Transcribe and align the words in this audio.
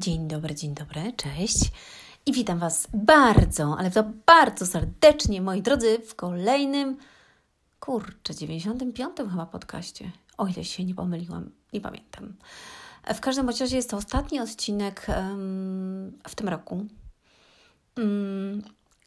Dzień 0.00 0.28
dobry, 0.28 0.54
dzień 0.54 0.74
dobry, 0.74 1.12
cześć. 1.16 1.72
I 2.26 2.32
witam 2.32 2.58
Was 2.58 2.88
bardzo, 2.94 3.76
ale 3.78 3.90
to 3.90 4.04
bardzo 4.26 4.66
serdecznie, 4.66 5.42
moi 5.42 5.62
drodzy, 5.62 5.98
w 5.98 6.14
kolejnym, 6.14 6.96
kurczę, 7.80 8.34
95 8.34 9.16
chyba 9.16 9.46
podcaście. 9.46 10.10
O 10.38 10.46
ile 10.46 10.64
się 10.64 10.84
nie 10.84 10.94
pomyliłam, 10.94 11.50
nie 11.72 11.80
pamiętam. 11.80 12.34
W 13.14 13.20
każdym 13.20 13.48
razie 13.48 13.76
jest 13.76 13.90
to 13.90 13.96
ostatni 13.96 14.40
odcinek 14.40 15.06
um, 15.08 16.18
w 16.28 16.34
tym 16.34 16.48
roku. 16.48 16.86
Um, 17.96 18.62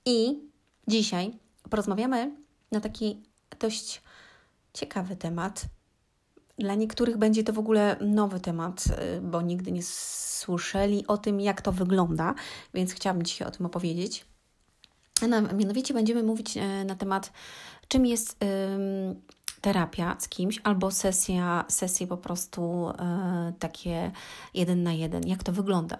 I 0.06 0.40
dzisiaj 0.88 1.32
porozmawiamy 1.70 2.32
na 2.72 2.80
taki 2.80 3.24
dość 3.60 4.02
ciekawy 4.74 5.16
temat. 5.16 5.66
Dla 6.58 6.76
niektórych 6.76 7.18
będzie 7.18 7.44
to 7.44 7.54
w 7.54 7.60
ogóle 7.60 7.96
nowy 8.02 8.40
temat, 8.40 8.86
y, 9.18 9.22
bo 9.22 9.42
nigdy 9.42 9.72
nie 9.72 9.84
słyszeli 9.84 11.08
o 11.08 11.18
tym, 11.18 11.42
jak 11.42 11.62
to 11.62 11.72
wygląda, 11.72 12.36
więc 12.74 12.94
chciałabym 12.94 13.24
dzisiaj 13.24 13.48
o 13.48 13.52
tym 13.52 13.66
opowiedzieć. 13.66 14.26
Mianowicie 15.54 15.94
będziemy 15.94 16.24
mówić 16.24 16.58
e, 16.58 16.86
na 16.86 16.96
temat, 16.96 17.32
czym 17.88 18.06
jest 18.06 18.38
terapia 19.64 20.16
z 20.20 20.28
kimś 20.28 20.62
albo 20.64 20.92
sesja, 20.92 21.66
sesje 21.68 22.08
po 22.08 22.18
prostu 22.18 22.90
e, 22.90 23.54
takie 23.60 24.12
jeden 24.54 24.84
na 24.84 24.94
jeden, 24.94 25.28
jak 25.28 25.44
to 25.44 25.52
wygląda. 25.52 25.98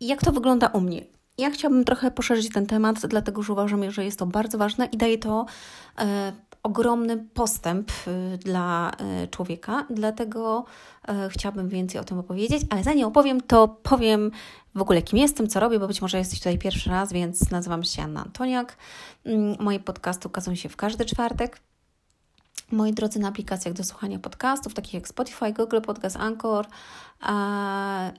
I 0.00 0.06
jak 0.06 0.20
to 0.20 0.32
wygląda 0.32 0.66
u 0.66 0.80
mnie. 0.80 1.04
Ja 1.38 1.50
chciałabym 1.50 1.84
trochę 1.84 2.10
poszerzyć 2.10 2.52
ten 2.52 2.66
temat, 2.66 3.06
dlatego 3.06 3.42
że 3.42 3.52
uważam, 3.52 3.90
że 3.90 4.04
jest 4.04 4.18
to 4.18 4.26
bardzo 4.26 4.58
ważne 4.58 4.86
i 4.86 4.96
daje 4.96 5.18
to 5.18 5.46
e, 5.98 6.32
ogromny 6.62 7.16
postęp 7.34 7.90
y, 8.06 8.38
dla 8.38 8.92
y, 9.24 9.28
człowieka, 9.28 9.86
dlatego 9.90 10.64
y, 11.08 11.30
chciałabym 11.30 11.68
więcej 11.68 12.00
o 12.00 12.04
tym 12.04 12.18
opowiedzieć, 12.18 12.62
ale 12.70 12.82
zanim 12.82 13.06
opowiem, 13.06 13.40
to 13.40 13.68
powiem 13.68 14.30
w 14.74 14.82
ogóle 14.82 15.02
kim 15.02 15.18
jestem, 15.18 15.48
co 15.48 15.60
robię, 15.60 15.78
bo 15.78 15.86
być 15.86 16.02
może 16.02 16.18
jesteś 16.18 16.38
tutaj 16.38 16.58
pierwszy 16.58 16.90
raz, 16.90 17.12
więc 17.12 17.50
nazywam 17.50 17.84
się 17.84 18.02
Anna 18.02 18.24
Antoniak. 18.24 18.76
Mm, 19.24 19.56
moje 19.60 19.80
podcasty 19.80 20.28
ukazują 20.28 20.56
się 20.56 20.68
w 20.68 20.76
każdy 20.76 21.04
czwartek. 21.04 21.60
Moi 22.72 22.92
drodzy, 22.92 23.18
na 23.18 23.28
aplikacjach 23.28 23.74
do 23.74 23.84
słuchania 23.84 24.18
podcastów, 24.18 24.74
takich 24.74 24.94
jak 24.94 25.08
Spotify, 25.08 25.52
Google 25.52 25.80
Podcast, 25.80 26.16
Anchor, 26.16 26.66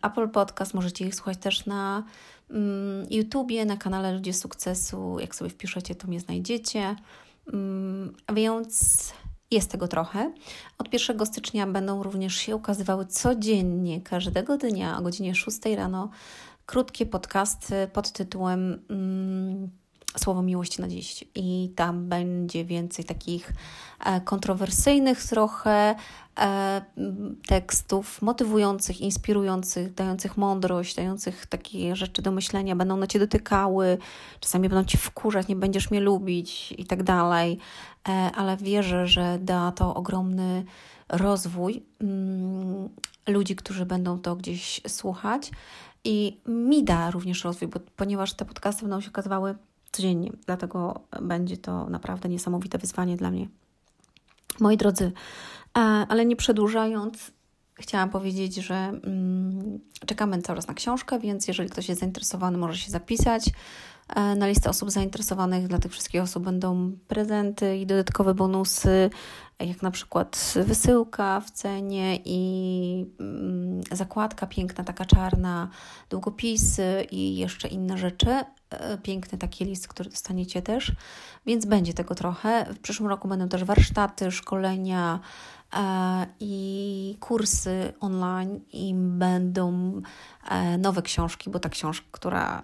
Apple 0.02 0.30
Podcast. 0.30 0.74
Możecie 0.74 1.08
ich 1.08 1.16
słuchać 1.16 1.38
też 1.38 1.66
na 1.66 2.04
mm, 2.50 3.06
YouTubie, 3.10 3.66
na 3.66 3.78
kanale 3.78 4.14
Ludzie 4.14 4.34
Sukcesu. 4.34 5.20
Jak 5.20 5.36
sobie 5.36 5.50
wpiszecie, 5.50 5.96
to 5.96 6.08
mnie 6.08 6.20
znajdziecie. 6.20 6.96
Mm, 7.54 8.16
więc 8.34 9.14
jest 9.52 9.72
tego 9.72 9.88
trochę. 9.88 10.34
Od 10.78 10.94
1 10.94 11.26
stycznia 11.26 11.68
będą 11.68 12.04
również 12.04 12.36
się 12.36 12.56
ukazywały 12.56 13.06
codziennie, 13.06 14.02
każdego 14.02 14.58
dnia 14.58 14.98
o 14.98 15.02
godzinie 15.02 15.36
6 15.36 15.60
rano, 15.76 16.10
krótkie 16.66 17.06
podcasty 17.06 17.90
pod 17.94 18.12
tytułem 18.12 18.86
mm, 18.90 19.70
Słowo 20.18 20.42
miłości 20.42 20.82
na 20.82 20.88
dziś. 20.88 21.24
I 21.36 21.74
tam 21.76 22.10
będzie 22.10 22.66
więcej 22.66 23.06
takich 23.06 23.54
e, 24.06 24.22
kontrowersyjnych 24.22 25.24
trochę 25.24 25.96
e, 26.40 26.82
tekstów, 27.48 28.22
motywujących, 28.22 29.02
inspirujących, 29.02 29.94
dających 29.94 30.38
mądrość, 30.38 30.96
dających 30.96 31.46
takie 31.46 31.96
rzeczy 31.96 32.22
do 32.22 32.32
myślenia. 32.32 32.76
Będą 32.76 32.98
na 32.98 33.08
Cię 33.08 33.20
dotykały, 33.20 33.98
czasami 34.40 34.70
będą 34.70 34.86
Cię 34.86 34.98
wkurzać, 34.98 35.48
nie 35.48 35.56
będziesz 35.56 35.92
mnie 35.92 36.02
lubić 36.02 36.74
i 36.78 36.86
tak 36.86 37.04
dalej. 37.04 37.58
E, 38.10 38.12
ale 38.12 38.58
wierzę, 38.58 39.08
że 39.08 39.40
da 39.42 39.72
to 39.72 39.96
ogromny 39.96 40.66
rozwój 41.10 41.84
mm, 42.02 42.90
ludzi, 43.28 43.56
którzy 43.56 43.86
będą 43.86 44.20
to 44.20 44.36
gdzieś 44.36 44.82
słuchać. 44.88 45.52
I 46.04 46.42
mi 46.46 46.84
da 46.84 47.12
również 47.12 47.44
rozwój, 47.44 47.68
bo, 47.68 47.80
ponieważ 47.96 48.34
te 48.34 48.46
podcasty 48.46 48.82
będą 48.82 49.02
się 49.02 49.10
okazywały 49.10 49.56
codziennie. 49.92 50.32
Dlatego 50.46 51.02
będzie 51.22 51.58
to 51.58 51.90
naprawdę 51.90 52.30
niesamowite 52.30 52.78
wyzwanie 52.78 53.18
dla 53.18 53.32
mnie. 53.32 53.48
Moi 54.60 54.78
drodzy, 54.78 55.12
e, 55.78 55.80
ale 55.82 56.26
nie 56.26 56.36
przedłużając, 56.36 57.32
chciałam 57.76 58.10
powiedzieć, 58.10 58.56
że 58.56 58.76
mm, 58.76 59.80
czekamy 60.06 60.42
cały 60.42 60.58
czas 60.58 60.68
na 60.68 60.74
książkę, 60.74 61.20
więc 61.20 61.48
jeżeli 61.48 61.70
ktoś 61.70 61.90
jest 61.90 62.00
zainteresowany, 62.02 62.58
może 62.58 62.78
się 62.78 62.92
zapisać. 62.92 63.50
E, 64.16 64.36
na 64.36 64.48
listę 64.48 64.70
osób 64.70 64.92
zainteresowanych 64.92 65.68
dla 65.68 65.80
tych 65.80 65.92
wszystkich 65.92 66.22
osób 66.22 66.44
będą 66.44 66.92
prezenty 67.08 67.78
i 67.78 67.86
dodatkowe 67.86 68.34
bonusy, 68.34 69.10
jak 69.60 69.82
na 69.82 69.92
przykład 69.92 70.54
wysyłka 70.66 71.40
w 71.42 71.52
cenie 71.52 72.20
i 72.26 73.06
mm, 73.20 73.82
zakładka 73.92 74.48
piękna, 74.48 74.84
taka 74.84 75.06
czarna, 75.06 75.70
długopisy 76.10 77.08
i 77.12 77.38
jeszcze 77.38 77.68
inne 77.68 77.98
rzeczy. 77.98 78.30
E, 78.72 78.98
piękny 78.98 79.38
taki 79.38 79.66
list, 79.66 79.88
który 79.88 80.10
dostaniecie 80.10 80.62
też, 80.62 80.92
więc 81.46 81.66
będzie 81.66 81.94
tego 81.94 82.16
trochę. 82.16 82.74
W 82.74 82.80
przyszłym 82.80 83.10
roku 83.10 83.28
będą 83.28 83.50
też 83.50 83.64
warsztaty, 83.64 84.32
szkolenia 84.32 85.20
e, 85.74 86.26
i 86.40 87.18
kursy 87.20 87.94
online 88.00 88.60
i 88.74 88.94
będą 88.96 90.02
nowe 90.80 91.02
książki, 91.02 91.50
bo 91.50 91.60
ta 91.60 91.70
książka, 91.70 92.08
która 92.12 92.64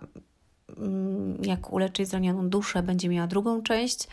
Mm, 0.77 1.43
jak 1.43 1.73
uleczyć 1.73 2.09
zranioną 2.09 2.49
duszę, 2.49 2.83
będzie 2.83 3.09
miała 3.09 3.27
drugą 3.27 3.61
część, 3.61 4.07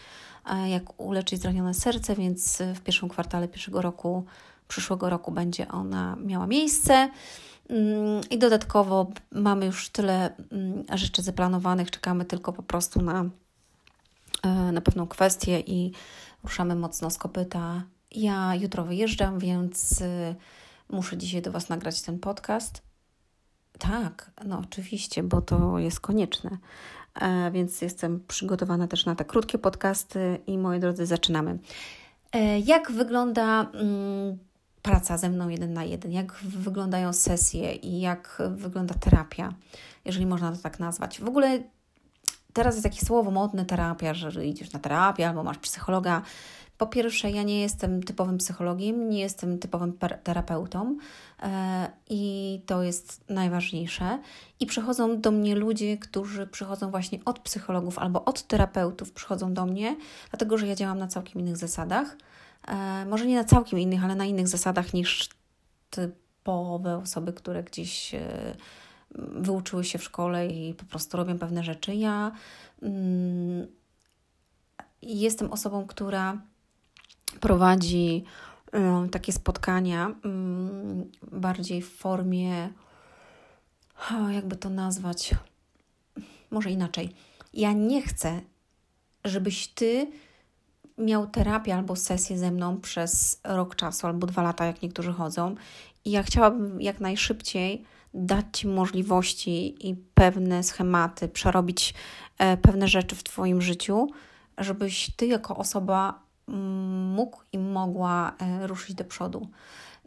jak 0.67 1.01
uleczyć 1.01 1.43
zranione 1.43 1.75
serce, 1.75 2.15
więc 2.15 2.63
w 2.75 2.81
pierwszym 2.81 3.09
kwartale 3.09 3.49
pierwszego 3.49 3.83
roku, 3.83 4.25
przyszłego 4.69 5.11
roku 5.11 5.33
będzie 5.33 5.69
ona 5.69 6.17
miała 6.17 6.47
miejsce. 6.47 7.11
Mm, 7.69 8.21
I 8.31 8.39
dodatkowo 8.39 9.11
mamy 9.33 9.67
już 9.67 9.89
tyle 9.89 10.37
mm, 10.53 10.85
rzeczy 10.95 11.23
zaplanowanych, 11.23 11.91
czekamy 11.91 12.25
tylko 12.25 12.53
po 12.53 12.63
prostu 12.63 13.03
na, 13.03 13.25
e, 14.43 14.73
na 14.73 14.81
pewną 14.81 15.07
kwestię 15.07 15.61
i 15.61 15.93
ruszamy 16.43 16.75
mocno 16.75 17.11
z 17.11 17.19
kopyta. 17.19 17.83
Ja 18.11 18.55
jutro 18.55 18.85
wyjeżdżam, 18.85 19.39
więc 19.39 20.03
e, 20.03 20.35
muszę 20.91 21.17
dzisiaj 21.17 21.43
do 21.43 21.53
Was 21.53 21.69
nagrać 21.69 22.03
ten 22.03 22.19
podcast. 22.19 22.83
Tak, 23.79 24.31
no 24.45 24.59
oczywiście, 24.59 25.23
bo 25.23 25.43
to 25.43 25.79
jest 25.79 26.01
konieczne. 26.01 26.59
E, 27.21 27.51
więc 27.51 27.83
jestem 27.83 28.25
przygotowana 28.29 28.87
też 28.89 29.07
na 29.07 29.15
te 29.15 29.25
krótkie 29.25 29.59
podcasty 29.59 30.39
i 30.47 30.59
moi 30.59 30.81
drodzy, 30.81 31.07
zaczynamy. 31.07 31.59
E, 32.33 32.59
jak 32.59 32.93
wygląda 32.93 33.71
mm, 33.71 34.39
praca 34.85 35.19
ze 35.19 35.31
mną 35.31 35.49
jeden 35.49 35.73
na 35.73 35.85
jeden? 35.85 36.13
Jak 36.13 36.33
wyglądają 36.43 37.13
sesje 37.13 37.75
i 37.75 38.01
jak 38.01 38.43
wygląda 38.51 38.95
terapia, 38.95 39.53
jeżeli 40.05 40.27
można 40.27 40.53
to 40.53 40.59
tak 40.59 40.81
nazwać? 40.81 41.21
W 41.21 41.29
ogóle 41.29 41.63
teraz 42.53 42.75
jest 42.75 42.85
takie 42.85 43.07
słowo 43.07 43.31
modne 43.31 43.65
terapia, 43.65 44.15
że 44.15 44.47
idziesz 44.47 44.73
na 44.73 44.79
terapię 44.79 45.29
albo 45.29 45.43
masz 45.43 45.59
psychologa. 45.59 46.23
Po 46.79 46.87
pierwsze, 46.87 47.31
ja 47.31 47.43
nie 47.43 47.61
jestem 47.61 48.03
typowym 48.03 48.39
psychologiem, 48.39 49.09
nie 49.11 49.21
jestem 49.21 49.59
typowym 49.59 49.99
terapeutą 50.23 50.97
e, 51.43 51.91
i 52.11 52.61
to 52.67 52.83
jest 52.83 53.25
najważniejsze. 53.29 54.19
I 54.61 54.67
przychodzą 54.67 55.21
do 55.21 55.31
mnie 55.31 55.55
ludzie, 55.55 55.99
którzy 55.99 56.47
przychodzą 56.47 56.91
właśnie 56.91 57.19
od 57.25 57.39
psychologów 57.39 57.99
albo 57.99 58.25
od 58.25 58.43
terapeutów, 58.43 59.13
przychodzą 59.13 59.55
do 59.55 59.67
mnie, 59.67 59.97
dlatego 60.31 60.59
że 60.59 60.67
ja 60.67 60.75
działam 60.75 60.99
na 60.99 61.07
całkiem 61.07 61.41
innych 61.41 61.57
zasadach. 61.57 62.17
E, 62.69 63.05
może 63.05 63.27
nie 63.27 63.37
na 63.37 63.45
całkiem 63.45 63.79
innych, 63.79 64.05
ale 64.05 64.15
na 64.15 64.25
innych 64.25 64.49
zasadach 64.49 64.95
niż 64.95 65.29
typowe 65.91 66.97
osoby, 66.97 67.33
które 67.33 67.63
gdzieś 67.63 68.15
e, 68.15 68.55
wyuczyły 69.15 69.85
się 69.85 69.99
w 69.99 70.05
szkole 70.05 70.47
i 70.47 70.75
po 70.75 70.85
prostu 70.85 71.17
robią 71.17 71.39
pewne 71.39 71.65
rzeczy. 71.65 71.95
Ja 71.95 72.33
mm, 72.83 73.67
jestem 75.03 75.53
osobą, 75.53 75.87
która 75.87 76.39
prowadzi 77.41 78.25
y, 79.05 79.09
takie 79.09 79.33
spotkania 79.33 80.09
y, 80.09 81.37
bardziej 81.41 81.83
w 81.83 81.97
formie, 81.97 82.71
jakby 84.31 84.57
to 84.57 84.71
nazwać, 84.71 85.35
może 86.51 86.71
inaczej. 86.71 87.15
Ja 87.53 87.73
nie 87.73 88.03
chcę, 88.03 88.41
żebyś 89.25 89.69
ty 89.69 90.13
miał 90.99 91.27
terapię 91.27 91.75
albo 91.75 91.97
sesję 91.97 92.39
ze 92.39 92.51
mną 92.51 92.81
przez 92.81 93.41
rok 93.45 93.77
czasu 93.77 94.07
albo 94.07 94.27
dwa 94.27 94.43
lata, 94.43 94.67
jak 94.67 94.83
niektórzy 94.83 95.13
chodzą. 95.13 95.55
I 96.05 96.11
ja 96.11 96.23
chciałabym 96.23 96.81
jak 96.81 97.01
najszybciej 97.01 97.85
dać 98.15 98.45
Ci 98.53 98.69
możliwości 98.69 99.89
i 99.89 99.97
pewne 100.15 100.63
schematy, 100.63 101.29
przerobić 101.29 101.95
e, 102.39 102.57
pewne 102.57 102.89
rzeczy 102.89 103.17
w 103.17 103.23
Twoim 103.23 103.63
życiu, 103.63 104.07
żebyś 104.59 105.11
Ty 105.17 105.27
jako 105.27 105.57
osoba 105.57 106.25
mógł 107.15 107.41
i 107.53 107.59
mogła 107.59 108.33
e, 108.39 108.67
ruszyć 108.67 108.95
do 108.95 109.05
przodu. 109.05 109.49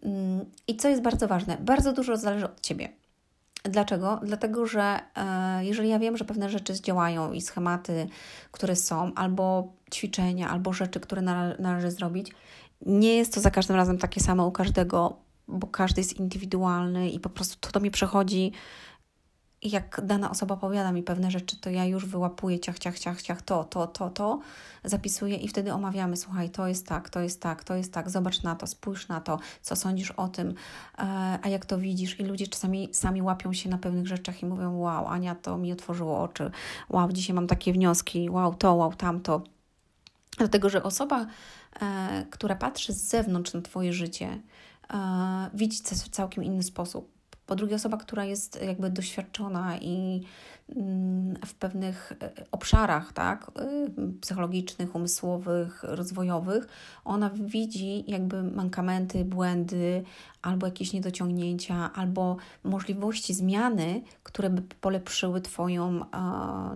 Mm, 0.03 0.45
I 0.67 0.77
co 0.77 0.89
jest 0.89 1.01
bardzo 1.01 1.27
ważne, 1.27 1.57
bardzo 1.59 1.93
dużo 1.93 2.17
zależy 2.17 2.45
od 2.45 2.61
Ciebie. 2.61 2.89
Dlaczego? 3.69 4.19
Dlatego, 4.23 4.65
że 4.65 4.99
e, 5.15 5.65
jeżeli 5.65 5.89
ja 5.89 5.99
wiem, 5.99 6.17
że 6.17 6.25
pewne 6.25 6.49
rzeczy 6.49 6.75
zdziałają 6.75 7.33
i 7.33 7.41
schematy, 7.41 8.07
które 8.51 8.75
są, 8.75 9.11
albo 9.15 9.73
ćwiczenia, 9.93 10.49
albo 10.49 10.73
rzeczy, 10.73 10.99
które 10.99 11.21
należy 11.59 11.91
zrobić, 11.91 12.31
nie 12.85 13.15
jest 13.15 13.33
to 13.33 13.41
za 13.41 13.51
każdym 13.51 13.75
razem 13.75 13.97
takie 13.97 14.21
samo 14.21 14.47
u 14.47 14.51
każdego, 14.51 15.17
bo 15.47 15.67
każdy 15.67 16.01
jest 16.01 16.19
indywidualny 16.19 17.09
i 17.09 17.19
po 17.19 17.29
prostu 17.29 17.57
to 17.59 17.71
do 17.71 17.79
mnie 17.79 17.91
przechodzi 17.91 18.51
jak 19.61 20.01
dana 20.03 20.31
osoba 20.31 20.55
opowiada 20.55 20.91
mi 20.91 21.03
pewne 21.03 21.31
rzeczy, 21.31 21.61
to 21.61 21.69
ja 21.69 21.85
już 21.85 22.05
wyłapuję 22.05 22.59
ciach, 22.59 22.79
ciach, 22.79 22.99
ciach, 22.99 23.21
ciach, 23.21 23.41
to, 23.41 23.63
to, 23.63 23.87
to, 23.87 24.09
to, 24.09 24.39
zapisuję 24.83 25.35
i 25.35 25.47
wtedy 25.47 25.73
omawiamy, 25.73 26.17
słuchaj, 26.17 26.49
to 26.49 26.67
jest 26.67 26.87
tak, 26.87 27.09
to 27.09 27.19
jest 27.19 27.41
tak, 27.41 27.63
to 27.63 27.75
jest 27.75 27.93
tak, 27.93 28.09
zobacz 28.09 28.43
na 28.43 28.55
to, 28.55 28.67
spójrz 28.67 29.07
na 29.07 29.21
to, 29.21 29.39
co 29.61 29.75
sądzisz 29.75 30.11
o 30.11 30.27
tym, 30.27 30.49
e, 30.97 31.03
a 31.41 31.49
jak 31.49 31.65
to 31.65 31.77
widzisz? 31.77 32.19
I 32.19 32.23
ludzie 32.23 32.47
czasami 32.47 32.89
sami 32.91 33.21
łapią 33.21 33.53
się 33.53 33.69
na 33.69 33.77
pewnych 33.77 34.07
rzeczach 34.07 34.43
i 34.43 34.45
mówią, 34.45 34.77
wow, 34.77 35.07
Ania, 35.07 35.35
to 35.35 35.57
mi 35.57 35.71
otworzyło 35.71 36.21
oczy, 36.21 36.51
wow, 36.89 37.11
dzisiaj 37.11 37.33
mam 37.33 37.47
takie 37.47 37.73
wnioski, 37.73 38.29
wow, 38.29 38.55
to, 38.55 38.73
wow, 38.73 38.93
tamto. 38.93 39.41
Dlatego, 40.37 40.69
że 40.69 40.83
osoba, 40.83 41.25
e, 41.81 42.25
która 42.31 42.55
patrzy 42.55 42.93
z 42.93 43.03
zewnątrz 43.09 43.53
na 43.53 43.61
Twoje 43.61 43.93
życie, 43.93 44.41
e, 44.93 45.49
widzi 45.53 45.83
to 45.83 45.95
w 45.95 46.09
całkiem 46.09 46.43
inny 46.43 46.63
sposób 46.63 47.16
po 47.47 47.55
drugie, 47.55 47.75
osoba, 47.75 47.97
która 47.97 48.25
jest 48.25 48.61
jakby 48.63 48.89
doświadczona 48.89 49.77
i 49.77 50.23
mm, 50.75 51.35
w 51.45 51.53
pewnych 51.53 52.13
e, 52.21 52.31
obszarach, 52.51 53.13
tak, 53.13 53.51
e, 53.55 53.87
psychologicznych, 54.21 54.95
umysłowych, 54.95 55.83
rozwojowych, 55.83 56.67
ona 57.05 57.29
widzi 57.29 58.11
jakby 58.11 58.43
mankamenty, 58.43 59.25
błędy, 59.25 60.03
albo 60.41 60.65
jakieś 60.65 60.93
niedociągnięcia, 60.93 61.93
albo 61.93 62.37
możliwości 62.63 63.33
zmiany, 63.33 64.01
które 64.23 64.49
by 64.49 64.61
polepszyły 64.61 65.41
twoją, 65.41 66.01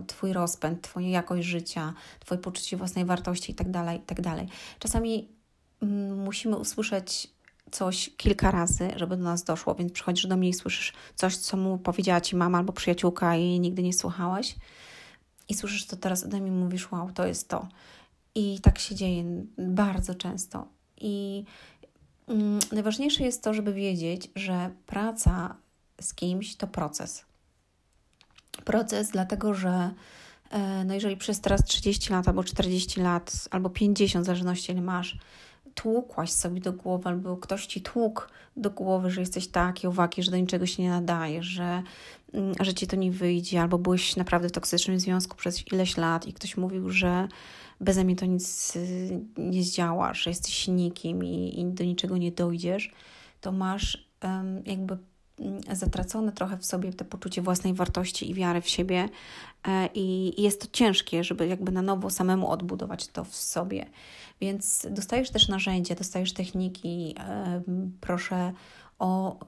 Twój 0.06 0.32
rozpęd, 0.32 0.82
Twoją 0.82 1.08
jakość 1.08 1.48
życia, 1.48 1.94
Twoje 2.20 2.40
poczucie 2.40 2.76
własnej 2.76 3.04
wartości 3.04 3.52
itd. 3.52 3.72
Tak 3.72 3.94
itd. 3.94 4.22
Tak 4.22 4.46
Czasami 4.78 5.28
mm, 5.82 6.18
musimy 6.24 6.56
usłyszeć 6.56 7.32
coś 7.72 8.10
kilka 8.16 8.50
razy, 8.50 8.90
żeby 8.96 9.16
do 9.16 9.24
nas 9.24 9.44
doszło, 9.44 9.74
więc 9.74 9.92
przychodzisz 9.92 10.26
do 10.26 10.36
mnie 10.36 10.48
i 10.48 10.54
słyszysz 10.54 10.92
coś, 11.14 11.36
co 11.36 11.56
mu 11.56 11.78
powiedziała 11.78 12.20
ci 12.20 12.36
mama 12.36 12.58
albo 12.58 12.72
przyjaciółka 12.72 13.36
i 13.36 13.60
nigdy 13.60 13.82
nie 13.82 13.92
słuchałaś. 13.92 14.56
I 15.48 15.54
słyszysz 15.54 15.86
to 15.86 15.96
teraz 15.96 16.24
ode 16.24 16.40
mnie 16.40 16.48
i 16.48 16.54
mówisz, 16.54 16.92
wow, 16.92 17.12
to 17.12 17.26
jest 17.26 17.48
to. 17.48 17.68
I 18.34 18.60
tak 18.60 18.78
się 18.78 18.94
dzieje 18.94 19.24
bardzo 19.58 20.14
często. 20.14 20.68
I 21.00 21.44
mm, 22.28 22.58
najważniejsze 22.72 23.24
jest 23.24 23.42
to, 23.42 23.54
żeby 23.54 23.72
wiedzieć, 23.72 24.30
że 24.36 24.70
praca 24.86 25.56
z 26.00 26.14
kimś 26.14 26.56
to 26.56 26.66
proces. 26.66 27.24
Proces, 28.64 29.10
dlatego 29.10 29.54
że 29.54 29.94
e, 30.50 30.84
no 30.84 30.94
jeżeli 30.94 31.16
przez 31.16 31.40
teraz 31.40 31.64
30 31.64 32.12
lat, 32.12 32.28
albo 32.28 32.44
40 32.44 33.00
lat, 33.00 33.48
albo 33.50 33.70
50, 33.70 34.24
w 34.24 34.26
zależności 34.26 34.72
ile 34.72 34.80
masz, 34.80 35.18
tłukłaś 35.74 36.30
sobie 36.30 36.60
do 36.60 36.72
głowy, 36.72 37.08
albo 37.08 37.36
ktoś 37.36 37.66
ci 37.66 37.80
tłukł 37.80 38.22
do 38.56 38.70
głowy, 38.70 39.10
że 39.10 39.20
jesteś 39.20 39.48
taki, 39.48 39.88
uwagi, 39.88 40.22
że 40.22 40.30
do 40.30 40.36
niczego 40.36 40.66
się 40.66 40.82
nie 40.82 40.90
nadajesz, 40.90 41.46
że, 41.46 41.82
mm, 42.32 42.54
że 42.60 42.74
ci 42.74 42.86
to 42.86 42.96
nie 42.96 43.12
wyjdzie, 43.12 43.62
albo 43.62 43.78
byłeś 43.78 44.16
naprawdę 44.16 44.48
w 44.48 44.52
toksycznym 44.52 45.00
związku 45.00 45.36
przez 45.36 45.72
ileś 45.72 45.96
lat 45.96 46.26
i 46.26 46.32
ktoś 46.32 46.56
mówił, 46.56 46.90
że 46.90 47.28
bez 47.80 47.98
mnie 47.98 48.16
to 48.16 48.26
nic 48.26 48.76
y, 48.76 49.20
nie 49.38 49.62
zdziałasz, 49.62 50.22
że 50.22 50.30
jesteś 50.30 50.68
nikim 50.68 51.24
i, 51.24 51.60
i 51.60 51.64
do 51.64 51.84
niczego 51.84 52.16
nie 52.16 52.32
dojdziesz, 52.32 52.92
to 53.40 53.52
masz 53.52 54.08
um, 54.22 54.62
jakby 54.66 54.98
zatracone 55.72 56.32
trochę 56.32 56.56
w 56.56 56.64
sobie 56.64 56.92
te 56.92 57.04
poczucie 57.04 57.42
własnej 57.42 57.74
wartości 57.74 58.30
i 58.30 58.34
wiary 58.34 58.60
w 58.60 58.68
siebie 58.68 59.08
e, 59.68 59.88
i 59.94 60.42
jest 60.42 60.60
to 60.60 60.66
ciężkie, 60.72 61.24
żeby 61.24 61.46
jakby 61.46 61.72
na 61.72 61.82
nowo 61.82 62.10
samemu 62.10 62.50
odbudować 62.50 63.08
to 63.08 63.24
w 63.24 63.34
sobie. 63.34 63.86
Więc 64.40 64.86
dostajesz 64.90 65.30
też 65.30 65.48
narzędzia, 65.48 65.94
dostajesz 65.94 66.32
techniki. 66.32 67.14
Proszę 68.00 68.52
o 68.98 69.38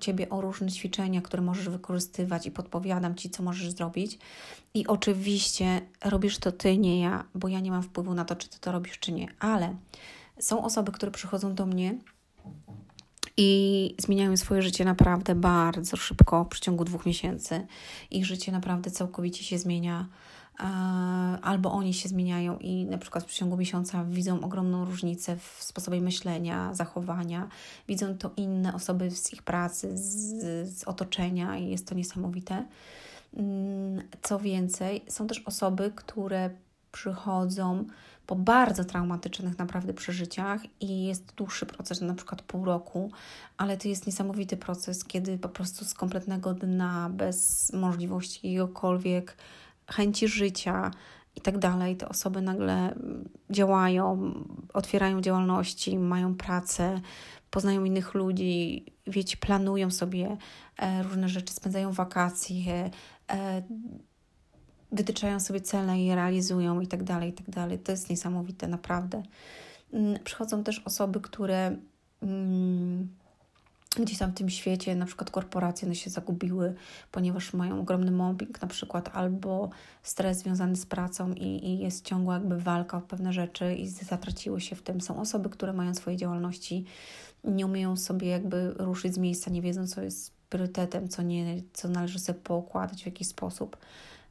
Ciebie 0.00 0.30
o 0.30 0.40
różne 0.40 0.68
ćwiczenia, 0.68 1.20
które 1.20 1.42
możesz 1.42 1.68
wykorzystywać 1.68 2.46
i 2.46 2.50
podpowiadam 2.50 3.14
Ci, 3.14 3.30
co 3.30 3.42
możesz 3.42 3.70
zrobić. 3.70 4.18
I 4.74 4.86
oczywiście 4.86 5.80
robisz 6.04 6.38
to 6.38 6.52
Ty, 6.52 6.78
nie 6.78 7.00
ja, 7.00 7.24
bo 7.34 7.48
ja 7.48 7.60
nie 7.60 7.70
mam 7.70 7.82
wpływu 7.82 8.14
na 8.14 8.24
to, 8.24 8.36
czy 8.36 8.48
Ty 8.48 8.58
to 8.60 8.72
robisz, 8.72 8.98
czy 8.98 9.12
nie. 9.12 9.28
Ale 9.38 9.74
są 10.38 10.64
osoby, 10.64 10.92
które 10.92 11.12
przychodzą 11.12 11.54
do 11.54 11.66
mnie 11.66 11.98
i 13.42 13.94
zmieniają 13.98 14.36
swoje 14.36 14.62
życie 14.62 14.84
naprawdę 14.84 15.34
bardzo 15.34 15.96
szybko, 15.96 16.44
w 16.44 16.48
przeciągu 16.48 16.84
dwóch 16.84 17.06
miesięcy. 17.06 17.66
Ich 18.10 18.26
życie 18.26 18.52
naprawdę 18.52 18.90
całkowicie 18.90 19.44
się 19.44 19.58
zmienia 19.58 20.06
albo 21.42 21.72
oni 21.72 21.94
się 21.94 22.08
zmieniają 22.08 22.58
i 22.58 22.84
na 22.84 22.98
przykład 22.98 23.24
w 23.24 23.26
przeciągu 23.26 23.56
miesiąca 23.56 24.04
widzą 24.04 24.40
ogromną 24.40 24.84
różnicę 24.84 25.36
w 25.36 25.62
sposobie 25.62 26.00
myślenia, 26.00 26.74
zachowania, 26.74 27.48
widzą 27.88 28.18
to 28.18 28.30
inne 28.36 28.74
osoby 28.74 29.10
z 29.10 29.32
ich 29.32 29.42
pracy, 29.42 29.98
z, 29.98 30.78
z 30.78 30.84
otoczenia 30.84 31.56
i 31.56 31.70
jest 31.70 31.88
to 31.88 31.94
niesamowite. 31.94 32.64
Mm, 33.36 34.02
co 34.22 34.38
więcej, 34.38 35.04
są 35.08 35.26
też 35.26 35.38
osoby, 35.38 35.92
które 35.96 36.50
przychodzą 36.92 37.84
po 38.30 38.36
bardzo 38.36 38.84
traumatycznych 38.84 39.58
naprawdę 39.58 39.94
przeżyciach 39.94 40.60
i 40.80 41.04
jest 41.04 41.34
dłuższy 41.34 41.66
proces, 41.66 42.00
na 42.00 42.14
przykład 42.14 42.42
pół 42.42 42.64
roku, 42.64 43.10
ale 43.56 43.76
to 43.76 43.88
jest 43.88 44.06
niesamowity 44.06 44.56
proces, 44.56 45.04
kiedy 45.04 45.38
po 45.38 45.48
prostu 45.48 45.84
z 45.84 45.94
kompletnego 45.94 46.54
dna, 46.54 47.10
bez 47.12 47.72
możliwości 47.72 48.52
jakiegokolwiek 48.52 49.36
chęci 49.86 50.28
życia 50.28 50.90
i 51.36 51.40
tak 51.40 51.58
dalej, 51.58 51.96
te 51.96 52.08
osoby 52.08 52.40
nagle 52.40 52.94
działają, 53.50 54.34
otwierają 54.74 55.20
działalności, 55.20 55.98
mają 55.98 56.34
pracę, 56.34 57.00
poznają 57.50 57.84
innych 57.84 58.14
ludzi, 58.14 58.84
wiecie, 59.06 59.36
planują 59.36 59.90
sobie 59.90 60.36
e, 60.78 61.02
różne 61.02 61.28
rzeczy, 61.28 61.52
spędzają 61.52 61.92
wakacje, 61.92 62.90
e, 63.30 63.62
wytyczają 64.92 65.40
sobie 65.40 65.60
cele 65.60 66.00
i 66.00 66.14
realizują 66.14 66.80
i 66.80 66.86
tak 66.86 67.02
dalej, 67.02 67.30
i 67.30 67.32
tak 67.32 67.50
dalej. 67.50 67.78
To 67.78 67.92
jest 67.92 68.10
niesamowite, 68.10 68.68
naprawdę. 68.68 69.22
Mm, 69.92 70.18
przychodzą 70.24 70.64
też 70.64 70.78
osoby, 70.78 71.20
które 71.20 71.76
mm, 72.22 73.08
gdzieś 73.96 74.18
tam 74.18 74.30
w 74.30 74.34
tym 74.34 74.50
świecie, 74.50 74.94
na 74.94 75.06
przykład 75.06 75.30
korporacje 75.30 75.88
one 75.88 75.94
się 75.94 76.10
zagubiły, 76.10 76.74
ponieważ 77.12 77.52
mają 77.52 77.80
ogromny 77.80 78.10
mobbing 78.10 78.62
na 78.62 78.68
przykład, 78.68 79.10
albo 79.12 79.70
stres 80.02 80.38
związany 80.38 80.76
z 80.76 80.86
pracą 80.86 81.32
i, 81.32 81.68
i 81.68 81.78
jest 81.78 82.04
ciągła 82.04 82.34
jakby 82.34 82.58
walka 82.58 82.96
o 82.96 83.00
pewne 83.00 83.32
rzeczy 83.32 83.74
i 83.74 83.88
zatraciły 83.88 84.60
się 84.60 84.76
w 84.76 84.82
tym. 84.82 85.00
Są 85.00 85.20
osoby, 85.20 85.50
które 85.50 85.72
mają 85.72 85.94
swoje 85.94 86.16
działalności, 86.16 86.84
nie 87.44 87.66
umieją 87.66 87.96
sobie 87.96 88.28
jakby 88.28 88.74
ruszyć 88.78 89.14
z 89.14 89.18
miejsca, 89.18 89.50
nie 89.50 89.62
wiedzą, 89.62 89.86
co 89.86 90.02
jest 90.02 90.32
priorytetem, 90.50 91.08
co, 91.08 91.22
nie, 91.22 91.62
co 91.72 91.88
należy 91.88 92.18
sobie 92.18 92.38
poukładać 92.38 93.02
w 93.02 93.06
jakiś 93.06 93.28
sposób. 93.28 93.76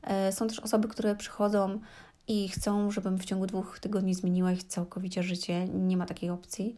E, 0.03 0.31
są 0.31 0.47
też 0.47 0.59
osoby, 0.59 0.87
które 0.87 1.15
przychodzą 1.15 1.79
i 2.27 2.49
chcą, 2.49 2.91
żebym 2.91 3.17
w 3.17 3.25
ciągu 3.25 3.47
dwóch 3.47 3.79
tygodni 3.79 4.15
zmieniła 4.15 4.51
ich 4.51 4.63
całkowicie 4.63 5.23
życie. 5.23 5.67
Nie 5.67 5.97
ma 5.97 6.05
takiej 6.05 6.29
opcji 6.29 6.77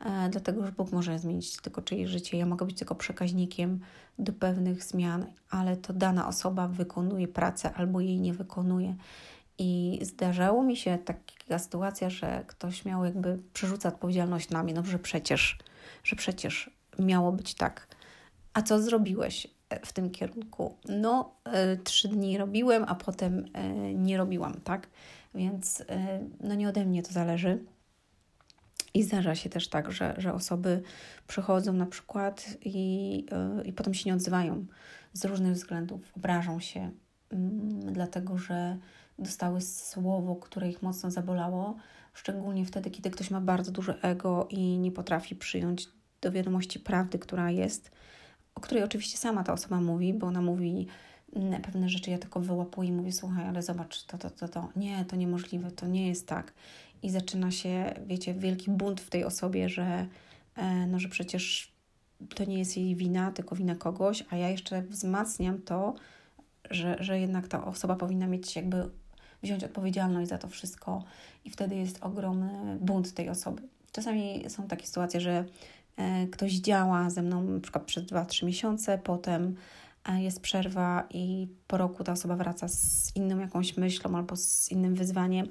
E, 0.00 0.28
dlatego 0.28 0.66
że 0.66 0.72
Bóg 0.72 0.92
może 0.92 1.18
zmienić 1.18 1.56
tylko 1.56 1.82
czyjeś 1.82 2.10
życie. 2.10 2.38
Ja 2.38 2.46
mogę 2.46 2.66
być 2.66 2.78
tylko 2.78 2.94
przekaźnikiem 2.94 3.80
do 4.18 4.32
pewnych 4.32 4.84
zmian, 4.84 5.26
ale 5.50 5.76
to 5.76 5.92
dana 5.92 6.28
osoba 6.28 6.68
wykonuje 6.68 7.28
pracę 7.28 7.72
albo 7.74 8.00
jej 8.00 8.20
nie 8.20 8.34
wykonuje. 8.34 8.96
I 9.58 9.98
zdarzało 10.02 10.62
mi 10.62 10.76
się 10.76 10.98
taka 10.98 11.58
sytuacja, 11.58 12.10
że 12.10 12.44
ktoś 12.46 12.84
miał 12.84 13.04
jakby 13.04 13.38
przerzuca 13.52 13.88
odpowiedzialność 13.88 14.50
na 14.50 14.62
mnie, 14.62 14.74
no 14.74 14.84
że 14.84 14.98
przecież, 14.98 15.58
że 16.04 16.16
przecież 16.16 16.70
miało 16.98 17.32
być 17.32 17.54
tak. 17.54 17.86
A 18.54 18.62
co 18.62 18.82
zrobiłeś 18.82 19.46
w 19.84 19.92
tym 19.92 20.10
kierunku? 20.10 20.76
No, 20.88 21.34
y, 21.74 21.76
trzy 21.76 22.08
dni 22.08 22.38
robiłem, 22.38 22.84
a 22.88 22.94
potem 22.94 23.38
y, 23.38 23.94
nie 23.94 24.18
robiłam, 24.18 24.54
tak? 24.64 24.88
Więc 25.34 25.80
y, 25.80 25.84
no 26.40 26.54
nie 26.54 26.68
ode 26.68 26.84
mnie 26.84 27.02
to 27.02 27.12
zależy. 27.12 27.64
I 28.94 29.02
zdarza 29.02 29.34
się 29.34 29.50
też 29.50 29.68
tak, 29.68 29.92
że, 29.92 30.14
że 30.18 30.34
osoby 30.34 30.82
przychodzą 31.26 31.72
na 31.72 31.86
przykład 31.86 32.56
i, 32.64 33.26
i 33.64 33.72
potem 33.72 33.94
się 33.94 34.10
nie 34.10 34.14
odzywają 34.14 34.66
z 35.12 35.24
różnych 35.24 35.52
względów, 35.52 36.00
obrażą 36.16 36.60
się, 36.60 36.90
yy, 37.32 37.38
dlatego 37.92 38.38
że 38.38 38.76
dostały 39.18 39.60
słowo, 39.60 40.36
które 40.36 40.68
ich 40.68 40.82
mocno 40.82 41.10
zabolało, 41.10 41.76
szczególnie 42.14 42.64
wtedy, 42.64 42.90
kiedy 42.90 43.10
ktoś 43.10 43.30
ma 43.30 43.40
bardzo 43.40 43.72
duże 43.72 44.02
ego 44.02 44.46
i 44.50 44.78
nie 44.78 44.92
potrafi 44.92 45.36
przyjąć 45.36 45.88
do 46.20 46.32
wiadomości 46.32 46.80
prawdy, 46.80 47.18
która 47.18 47.50
jest, 47.50 47.90
o 48.54 48.60
której 48.60 48.84
oczywiście 48.84 49.18
sama 49.18 49.44
ta 49.44 49.52
osoba 49.52 49.80
mówi, 49.80 50.14
bo 50.14 50.26
ona 50.26 50.40
mówi 50.40 50.86
mm, 51.36 51.62
pewne 51.62 51.88
rzeczy, 51.88 52.10
ja 52.10 52.18
tylko 52.18 52.40
wyłapuję 52.40 52.88
i 52.88 52.92
mówię, 52.92 53.12
słuchaj, 53.12 53.48
ale 53.48 53.62
zobacz, 53.62 54.02
to, 54.02 54.18
to, 54.18 54.30
to, 54.30 54.48
to, 54.48 54.68
nie, 54.76 55.04
to 55.04 55.16
niemożliwe, 55.16 55.70
to 55.70 55.86
nie 55.86 56.08
jest 56.08 56.26
tak 56.26 56.52
i 57.02 57.10
zaczyna 57.10 57.50
się, 57.50 57.94
wiecie, 58.06 58.34
wielki 58.34 58.70
bunt 58.70 59.00
w 59.00 59.10
tej 59.10 59.24
osobie, 59.24 59.68
że, 59.68 60.06
e, 60.56 60.86
no, 60.86 60.98
że 60.98 61.08
przecież 61.08 61.72
to 62.34 62.44
nie 62.44 62.58
jest 62.58 62.76
jej 62.76 62.96
wina, 62.96 63.32
tylko 63.32 63.56
wina 63.56 63.74
kogoś, 63.74 64.24
a 64.30 64.36
ja 64.36 64.48
jeszcze 64.48 64.82
wzmacniam 64.82 65.62
to, 65.62 65.94
że, 66.70 66.96
że 67.00 67.20
jednak 67.20 67.48
ta 67.48 67.64
osoba 67.64 67.96
powinna 67.96 68.26
mieć 68.26 68.56
jakby 68.56 68.90
wziąć 69.42 69.64
odpowiedzialność 69.64 70.28
za 70.28 70.38
to 70.38 70.48
wszystko 70.48 71.04
i 71.44 71.50
wtedy 71.50 71.76
jest 71.76 71.98
ogromny 72.02 72.78
bunt 72.80 73.14
tej 73.14 73.28
osoby. 73.28 73.62
Czasami 73.92 74.44
są 74.48 74.68
takie 74.68 74.86
sytuacje, 74.86 75.20
że 75.20 75.44
ktoś 76.32 76.52
działa 76.52 77.10
ze 77.10 77.22
mną 77.22 77.44
na 77.44 77.60
przykład 77.60 77.84
przez 77.84 78.04
2-3 78.04 78.46
miesiące, 78.46 78.98
potem 78.98 79.54
jest 80.16 80.40
przerwa 80.40 81.06
i 81.10 81.48
po 81.66 81.76
roku 81.76 82.04
ta 82.04 82.12
osoba 82.12 82.36
wraca 82.36 82.68
z 82.68 83.12
inną 83.16 83.38
jakąś 83.38 83.76
myślą 83.76 84.16
albo 84.16 84.36
z 84.36 84.70
innym 84.70 84.94
wyzwaniem 84.94 85.46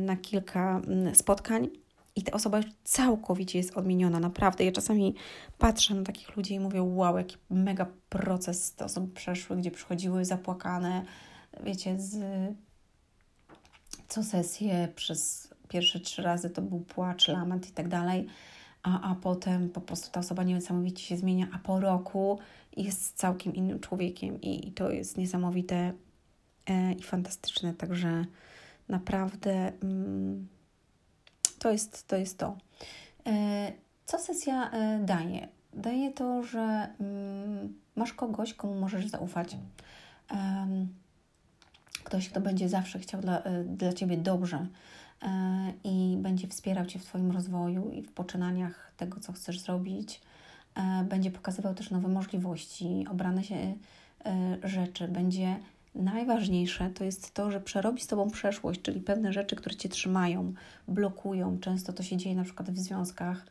na 0.00 0.16
kilka 0.16 0.80
mm, 0.86 1.14
spotkań 1.14 1.68
i 2.16 2.22
ta 2.22 2.32
osoba 2.32 2.56
już 2.56 2.66
całkowicie 2.84 3.58
jest 3.58 3.76
odmieniona, 3.76 4.20
naprawdę. 4.20 4.64
Ja 4.64 4.72
czasami 4.72 5.14
patrzę 5.58 5.94
na 5.94 6.02
takich 6.02 6.36
ludzi 6.36 6.54
i 6.54 6.60
mówię, 6.60 6.82
wow, 6.82 7.18
jaki 7.18 7.36
mega 7.50 7.86
proces 8.08 8.74
te 8.74 8.84
osoby 8.84 9.14
przeszły, 9.14 9.56
gdzie 9.56 9.70
przychodziły 9.70 10.24
zapłakane, 10.24 11.04
wiecie, 11.64 11.98
z 11.98 12.24
co 14.08 14.22
sesję 14.22 14.88
przez 14.94 15.48
pierwsze 15.68 16.00
trzy 16.00 16.22
razy 16.22 16.50
to 16.50 16.62
był 16.62 16.80
płacz, 16.80 17.28
lament 17.28 17.68
i 17.68 17.72
tak 17.72 17.88
dalej, 17.88 18.26
a, 18.82 19.10
a 19.10 19.14
potem 19.14 19.70
po 19.70 19.80
prostu 19.80 20.10
ta 20.10 20.20
osoba 20.20 20.42
niesamowicie 20.42 21.02
się 21.02 21.16
zmienia, 21.16 21.46
a 21.52 21.58
po 21.58 21.80
roku 21.80 22.38
jest 22.76 23.16
całkiem 23.16 23.54
innym 23.54 23.80
człowiekiem 23.80 24.40
i, 24.40 24.68
i 24.68 24.72
to 24.72 24.90
jest 24.90 25.16
niesamowite 25.16 25.92
e, 26.66 26.92
i 26.92 27.02
fantastyczne, 27.02 27.74
także 27.74 28.24
naprawdę... 28.88 29.72
Mm, 29.82 30.48
to 31.58 31.72
jest 31.72 32.06
to. 32.06 32.16
Jest 32.16 32.38
to. 32.38 32.56
E, 33.26 33.72
co 34.04 34.18
sesja 34.18 34.70
e, 34.70 35.00
daje? 35.04 35.48
Daje 35.74 36.12
to, 36.12 36.42
że 36.42 36.88
mm, 37.00 37.74
masz 37.96 38.12
kogoś, 38.12 38.54
komu 38.54 38.74
możesz 38.74 39.06
zaufać. 39.06 39.56
Ktoś, 42.04 42.28
kto 42.28 42.40
będzie 42.40 42.68
zawsze 42.68 42.98
chciał 42.98 43.20
dla, 43.20 43.42
e, 43.42 43.64
dla 43.64 43.92
Ciebie 43.92 44.16
dobrze 44.16 44.66
i 45.84 46.16
będzie 46.20 46.48
wspierał 46.48 46.86
Cię 46.86 46.98
w 46.98 47.04
Twoim 47.04 47.30
rozwoju 47.30 47.90
i 47.90 48.02
w 48.02 48.12
poczynaniach 48.12 48.92
tego, 48.96 49.20
co 49.20 49.32
chcesz 49.32 49.60
zrobić. 49.60 50.20
Będzie 51.04 51.30
pokazywał 51.30 51.74
też 51.74 51.90
nowe 51.90 52.08
możliwości, 52.08 53.06
obrane 53.10 53.44
się 53.44 53.74
rzeczy, 54.64 55.08
będzie 55.08 55.56
Najważniejsze 55.94 56.90
to 56.90 57.04
jest 57.04 57.34
to, 57.34 57.50
że 57.50 57.60
przerobi 57.60 58.00
z 58.00 58.06
Tobą 58.06 58.30
przeszłość, 58.30 58.82
czyli 58.82 59.00
pewne 59.00 59.32
rzeczy, 59.32 59.56
które 59.56 59.74
Cię 59.74 59.88
trzymają, 59.88 60.52
blokują. 60.88 61.58
Często 61.58 61.92
to 61.92 62.02
się 62.02 62.16
dzieje 62.16 62.36
na 62.36 62.44
przykład 62.44 62.70
w 62.70 62.78
związkach 62.78 63.46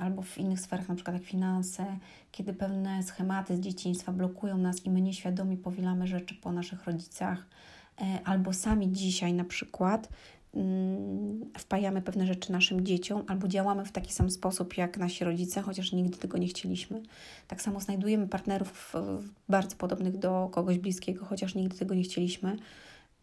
albo 0.00 0.22
w 0.22 0.38
innych 0.38 0.60
sferach, 0.60 0.88
na 0.88 0.94
przykład 0.94 1.16
jak 1.16 1.24
finanse, 1.24 1.86
kiedy 2.32 2.52
pewne 2.52 3.02
schematy 3.02 3.56
z 3.56 3.60
dzieciństwa 3.60 4.12
blokują 4.12 4.58
nas 4.58 4.86
i 4.86 4.90
my 4.90 5.00
nieświadomie 5.00 5.56
powielamy 5.56 6.06
rzeczy 6.06 6.34
po 6.34 6.52
naszych 6.52 6.84
rodzicach, 6.84 7.46
albo 8.24 8.52
sami 8.52 8.92
dzisiaj 8.92 9.32
na 9.32 9.44
przykład 9.44 10.08
wpajamy 11.58 12.02
pewne 12.02 12.26
rzeczy 12.26 12.52
naszym 12.52 12.86
dzieciom 12.86 13.22
albo 13.28 13.48
działamy 13.48 13.84
w 13.84 13.92
taki 13.92 14.12
sam 14.12 14.30
sposób 14.30 14.76
jak 14.76 14.98
nasi 14.98 15.24
rodzice, 15.24 15.62
chociaż 15.62 15.92
nigdy 15.92 16.18
tego 16.18 16.38
nie 16.38 16.46
chcieliśmy. 16.46 17.02
Tak 17.48 17.62
samo 17.62 17.80
znajdujemy 17.80 18.28
partnerów 18.28 18.92
bardzo 19.48 19.76
podobnych 19.76 20.18
do 20.18 20.48
kogoś 20.52 20.78
bliskiego, 20.78 21.24
chociaż 21.24 21.54
nigdy 21.54 21.78
tego 21.78 21.94
nie 21.94 22.02
chcieliśmy 22.02 22.56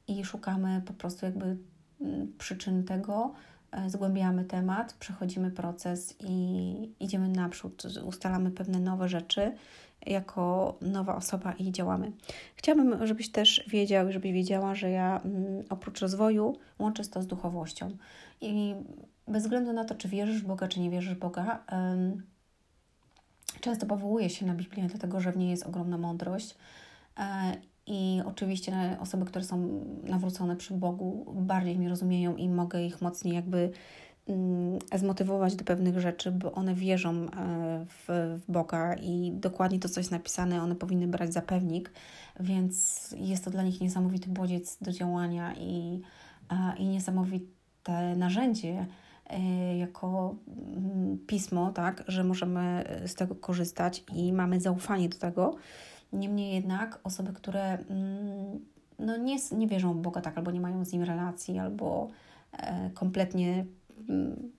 i 0.08 0.26
szukamy 0.26 0.82
po 0.86 0.94
prostu 0.94 1.26
jakby 1.26 1.58
mm, 2.02 2.34
przyczyn 2.38 2.84
tego, 2.84 3.34
e, 3.72 3.90
zgłębiamy 3.90 4.46
temat, 4.46 4.94
przechodzimy 4.94 5.52
proces 5.52 6.16
i 6.20 6.92
idziemy 7.00 7.30
naprzód, 7.30 7.84
ustalamy 8.06 8.52
pewne 8.52 8.80
nowe 8.80 9.10
rzeczy 9.10 9.52
jako 10.06 10.78
nowa 10.82 11.16
osoba 11.16 11.54
i 11.54 11.72
działamy. 11.72 12.12
Chciałabym, 12.56 13.08
żebyś 13.08 13.32
też 13.32 13.64
wiedział, 13.68 14.12
żebyś 14.12 14.32
wiedziała, 14.32 14.76
że 14.76 14.90
ja 14.90 15.22
mm, 15.26 15.64
oprócz 15.70 16.00
rozwoju 16.00 16.58
łączę 16.80 17.04
to 17.06 17.22
z 17.22 17.28
duchowością. 17.28 17.98
I 18.42 18.76
bez 19.28 19.44
względu 19.44 19.74
na 19.74 19.86
to, 19.86 19.96
czy 19.96 20.08
wierzysz 20.08 20.42
w 20.42 20.48
Boga, 20.48 20.68
czy 20.68 20.80
nie 20.80 20.90
wierzysz 20.90 21.16
w 21.16 21.20
Boga, 21.20 21.64
często 23.62 23.86
powołuję 23.86 24.30
się 24.30 24.46
na 24.46 24.54
Biblię, 24.54 24.88
dlatego 24.88 25.20
że 25.20 25.32
w 25.32 25.38
niej 25.38 25.50
jest 25.50 25.66
ogromna 25.66 25.98
mądrość. 25.98 26.56
E, 27.18 27.58
I 27.88 28.22
oczywiście 28.26 28.98
osoby, 29.00 29.26
które 29.26 29.46
są 29.46 29.86
nawrócone 30.04 30.56
przy 30.56 30.74
Bogu, 30.74 31.34
bardziej 31.36 31.80
mnie 31.80 31.90
rozumieją 31.90 32.36
i 32.36 32.50
mogę 32.50 32.84
ich 32.84 33.02
mocniej 33.02 33.36
jakby 33.36 33.72
zmotywować 34.96 35.56
do 35.56 35.64
pewnych 35.64 36.00
rzeczy, 36.00 36.32
bo 36.32 36.52
one 36.52 36.76
wierzą 36.76 37.12
e, 37.12 37.28
w, 37.86 38.38
w 38.40 38.52
Boga 38.52 38.94
i 38.94 39.32
dokładnie 39.34 39.80
to, 39.80 39.90
co 39.90 40.00
jest 40.00 40.12
napisane, 40.12 40.64
one 40.64 40.76
powinny 40.76 41.08
brać 41.08 41.34
za 41.34 41.42
pewnik, 41.42 41.92
więc 42.40 43.16
jest 43.18 43.46
to 43.46 43.52
dla 43.52 43.64
nich 43.64 43.82
niesamowity 43.82 44.30
bodziec 44.30 44.78
do 44.82 44.92
działania 44.92 45.56
i, 45.56 46.02
i 46.78 46.88
niesamowite 46.88 48.16
narzędzie 48.16 48.86
e, 49.26 49.78
jako 49.78 50.36
mm, 50.48 51.18
pismo, 51.28 51.72
tak, 51.72 52.04
że 52.08 52.24
możemy 52.24 52.84
z 53.06 53.16
tego 53.16 53.36
korzystać 53.36 54.04
i 54.16 54.34
mamy 54.34 54.60
zaufanie 54.60 55.10
do 55.10 55.18
tego. 55.18 55.56
Niemniej 56.14 56.54
jednak 56.54 57.00
osoby, 57.04 57.34
które 57.34 57.78
mm, 57.90 58.60
no 59.00 59.18
nie, 59.18 59.38
nie 59.52 59.68
wierzą 59.68 59.94
w 59.94 60.02
Boga 60.02 60.22
tak, 60.22 60.38
albo 60.38 60.52
nie 60.52 60.62
mają 60.62 60.86
z 60.86 60.94
nim 60.94 61.04
relacji, 61.04 61.60
albo 61.60 62.08
e, 62.52 62.90
kompletnie 62.94 63.66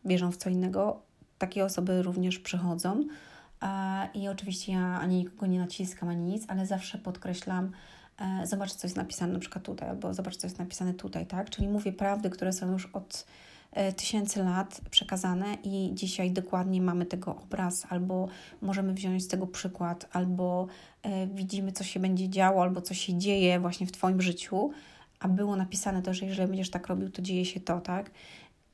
wierzą 0.05 0.33
w 0.33 0.37
co 0.37 0.51
innego, 0.51 1.03
takie 1.39 1.65
osoby 1.65 2.03
również 2.03 2.39
przychodzą. 2.39 3.05
I 4.15 4.29
oczywiście 4.29 4.73
ja 4.73 5.01
ani 5.01 5.17
nikogo 5.17 5.47
nie 5.47 5.59
naciskam, 5.59 6.09
ani 6.09 6.25
nic, 6.33 6.45
ale 6.49 6.67
zawsze 6.67 6.99
podkreślam, 6.99 7.71
e, 8.19 8.47
zobacz, 8.47 8.73
co 8.73 8.87
jest 8.87 8.97
napisane 8.97 9.33
na 9.33 9.39
przykład 9.39 9.65
tutaj, 9.65 9.89
albo 9.89 10.15
zobacz, 10.15 10.37
co 10.37 10.47
jest 10.47 10.59
napisane 10.59 10.95
tutaj, 10.95 11.27
tak? 11.27 11.51
Czyli 11.51 11.69
mówię 11.69 11.93
prawdy, 11.93 12.31
które 12.31 12.53
są 12.53 12.73
już 12.73 12.87
od 12.87 13.27
e, 13.73 13.93
tysięcy 13.93 14.45
lat 14.45 14.81
przekazane 14.91 15.55
i 15.65 15.91
dzisiaj 15.95 16.31
dokładnie 16.31 16.83
mamy 16.83 17.07
tego 17.07 17.37
obraz, 17.37 17.87
albo 17.89 18.29
możemy 18.61 18.95
wziąć 18.95 19.23
z 19.23 19.29
tego 19.29 19.47
przykład, 19.47 20.09
albo 20.13 20.67
e, 21.03 21.27
widzimy, 21.27 21.73
co 21.73 21.85
się 21.85 22.01
będzie 22.01 22.29
działo, 22.29 22.63
albo 22.63 22.81
co 22.81 22.95
się 22.95 23.19
dzieje 23.19 23.61
właśnie 23.61 23.87
w 23.87 23.93
Twoim 23.93 24.23
życiu, 24.23 24.71
a 25.21 25.29
było 25.29 25.57
napisane 25.57 26.03
to, 26.03 26.15
że 26.15 26.27
jeżeli 26.27 26.49
będziesz 26.49 26.71
tak 26.71 26.87
robił, 26.87 27.11
to 27.11 27.23
dzieje 27.23 27.45
się 27.45 27.61
to, 27.61 27.81
tak? 27.81 28.11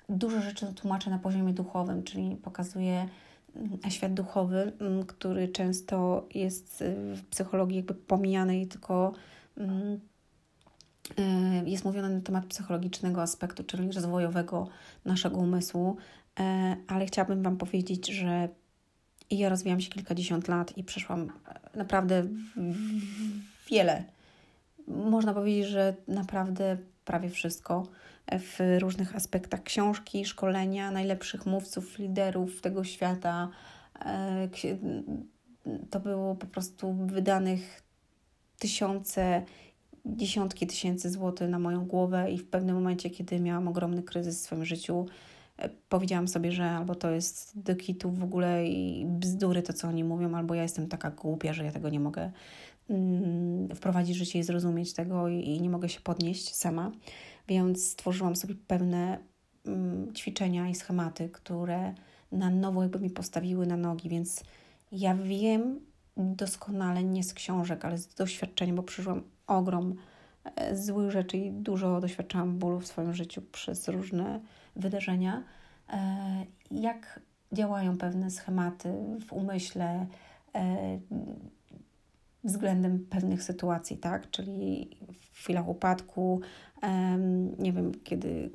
Dużo 0.09 0.41
rzeczy 0.41 0.75
tłumaczę 0.75 1.11
na 1.11 1.19
poziomie 1.19 1.53
duchowym, 1.53 2.03
czyli 2.03 2.37
pokazuję 2.37 3.09
mm, 3.57 3.79
świat 3.91 4.15
duchowy, 4.15 4.73
mm, 4.81 5.07
który 5.07 5.49
często 5.49 6.29
jest 6.35 6.83
y, 6.83 7.15
w 7.15 7.25
psychologii 7.31 7.77
jakby 7.77 7.95
pomijany 7.95 8.61
i 8.61 8.67
tylko 8.67 9.13
mm, 9.57 10.01
y, 11.65 11.71
jest 11.71 11.85
mówione 11.85 12.11
na 12.11 12.21
temat 12.21 12.47
psychologicznego 12.47 13.23
aspektu, 13.23 13.65
czyli 13.65 13.93
rozwojowego 13.93 14.69
naszego 15.05 15.37
umysłu, 15.37 15.97
e, 16.41 16.77
ale 16.87 17.07
chciałabym 17.07 17.43
Wam 17.43 17.57
powiedzieć, 17.57 18.07
że 18.07 18.49
ja 19.31 19.49
rozwijam 19.49 19.81
się 19.81 19.91
kilkadziesiąt 19.91 20.49
lat 20.49 20.79
i 20.79 20.85
przeszłam 20.85 21.31
e, 21.49 21.79
naprawdę 21.79 22.27
wiele. 23.71 24.05
Można 24.89 25.35
powiedzieć, 25.35 25.67
że 25.67 25.95
naprawdę 26.09 26.77
prawie 27.07 27.29
wszystko 27.29 27.87
w 28.33 28.79
różnych 28.81 29.17
aspektach 29.17 29.63
książki, 29.63 30.25
szkolenia 30.25 30.91
najlepszych 30.91 31.47
mówców, 31.47 31.99
liderów 31.99 32.61
tego 32.61 32.85
świata. 32.85 33.49
E, 34.05 34.49
to 35.91 36.01
było 36.01 36.35
po 36.35 36.47
prostu 36.47 36.93
wydanych 36.93 37.83
tysiące, 38.59 39.43
dziesiątki 40.05 40.67
tysięcy 40.67 41.11
złotych 41.11 41.51
na 41.51 41.59
moją 41.59 41.85
głowę 41.85 42.31
i 42.31 42.39
w 42.39 42.49
pewnym 42.51 42.77
momencie, 42.77 43.11
kiedy 43.11 43.41
miałam 43.41 43.69
ogromny 43.69 44.03
kryzys 44.03 44.39
w 44.39 44.45
swoim 44.45 44.65
życiu, 44.65 45.07
e, 45.59 45.69
powiedziałam 45.89 46.29
sobie, 46.29 46.53
że 46.53 46.71
albo 46.71 46.95
to 46.95 47.11
jest 47.11 47.61
do 47.61 47.77
kitu 47.77 48.11
w 48.11 48.23
ogóle 48.23 48.67
i 48.67 49.07
bzdury 49.07 49.63
to, 49.63 49.73
co 49.73 49.89
oni 49.89 50.05
mówią, 50.05 50.35
albo 50.35 50.55
ja 50.55 50.63
jestem 50.63 50.89
taka 50.89 51.11
głupia, 51.11 51.53
że 51.53 51.65
ja 51.65 51.73
tego 51.73 51.89
nie 51.89 52.01
mogę 52.01 52.31
wprowadzić 53.75 54.17
w 54.17 54.19
życie 54.19 54.39
i 54.39 54.43
zrozumieć 54.43 54.93
tego 54.93 55.29
i, 55.29 55.49
i 55.49 55.61
nie 55.61 55.71
mogę 55.71 55.89
się 55.89 56.01
podnieść 56.01 56.55
sama 56.55 56.93
więc 57.49 57.87
stworzyłam 57.87 58.37
sobie 58.37 58.55
pewne 58.67 59.19
mm, 59.67 60.15
ćwiczenia 60.15 60.69
i 60.69 60.75
schematy, 60.75 61.29
które 61.29 61.95
na 62.33 62.51
nowo 62.51 62.83
jakby 62.83 63.01
mi 63.01 63.11
postawiły 63.11 63.67
na 63.67 63.77
nogi, 63.77 64.09
więc 64.09 64.45
ja 64.93 65.15
wiem 65.15 65.81
doskonale 66.17 67.05
nie 67.05 67.25
z 67.25 67.35
książek, 67.35 67.85
ale 67.85 67.99
z 67.99 68.15
doświadczenia, 68.15 68.75
bo 68.75 68.83
przeżyłam 68.83 69.23
ogrom 69.47 69.95
e, 70.45 70.77
złych 70.77 71.11
rzeczy 71.11 71.37
i 71.37 71.53
dużo 71.53 72.01
doświadczałam 72.01 72.59
bólu 72.59 72.81
w 72.81 72.87
swoim 72.87 73.15
życiu 73.15 73.43
przez 73.53 73.89
różne 73.89 74.41
wydarzenia. 74.77 75.45
E, 75.89 76.47
jak 76.71 77.21
działają 77.53 77.99
pewne 77.99 78.31
schematy 78.31 78.93
w 79.27 79.33
umyśle 79.33 80.07
e, 80.55 80.99
względem 82.47 83.07
pewnych 83.11 83.43
sytuacji, 83.43 83.97
tak? 83.97 84.31
Czyli 84.31 84.97
w 85.21 85.39
chwilach 85.39 85.69
upadku, 85.69 86.41
nie 87.59 87.73
wiem, 87.73 87.93
kiedy 88.05 88.51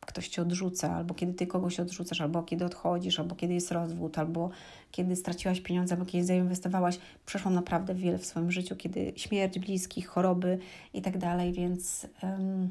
ktoś 0.00 0.28
cię 0.28 0.42
odrzuca, 0.42 0.94
albo 0.94 1.14
kiedy 1.14 1.34
ty 1.34 1.46
kogoś 1.46 1.80
odrzucasz, 1.80 2.20
albo 2.20 2.42
kiedy 2.42 2.64
odchodzisz, 2.64 3.20
albo 3.20 3.34
kiedy 3.34 3.54
jest 3.54 3.72
rozwód, 3.72 4.18
albo 4.18 4.50
kiedy 4.90 5.16
straciłaś 5.16 5.60
pieniądze, 5.60 5.94
albo 5.94 6.06
kiedy 6.06 6.24
zainwestowałaś. 6.24 6.98
Przeszłam 7.26 7.54
naprawdę 7.54 7.94
wiele 7.94 8.18
w 8.18 8.26
swoim 8.26 8.50
życiu, 8.50 8.76
kiedy 8.76 9.12
śmierć 9.16 9.58
bliskich, 9.58 10.08
choroby 10.08 10.58
i 10.94 11.02
tak 11.02 11.18
dalej, 11.18 11.52
więc 11.52 12.06
um, 12.22 12.68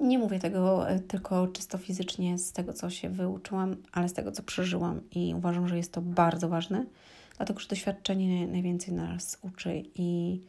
Nie 0.00 0.18
mówię 0.18 0.38
tego 0.38 0.88
e, 0.90 1.00
tylko 1.00 1.48
czysto 1.48 1.78
fizycznie 1.78 2.38
z 2.38 2.52
tego, 2.52 2.72
co 2.72 2.90
się 2.90 3.10
wyuczyłam, 3.10 3.76
ale 3.92 4.08
z 4.08 4.12
tego, 4.12 4.32
co 4.32 4.42
przeżyłam 4.42 5.00
i 5.10 5.34
uważam, 5.36 5.68
że 5.68 5.76
jest 5.76 5.92
to 5.92 6.02
bardzo 6.02 6.48
ważne, 6.48 6.86
dlatego 7.36 7.60
że 7.60 7.68
doświadczenie 7.68 8.46
najwięcej 8.46 8.94
nas 8.94 9.38
uczy 9.42 9.82
i 9.94 10.40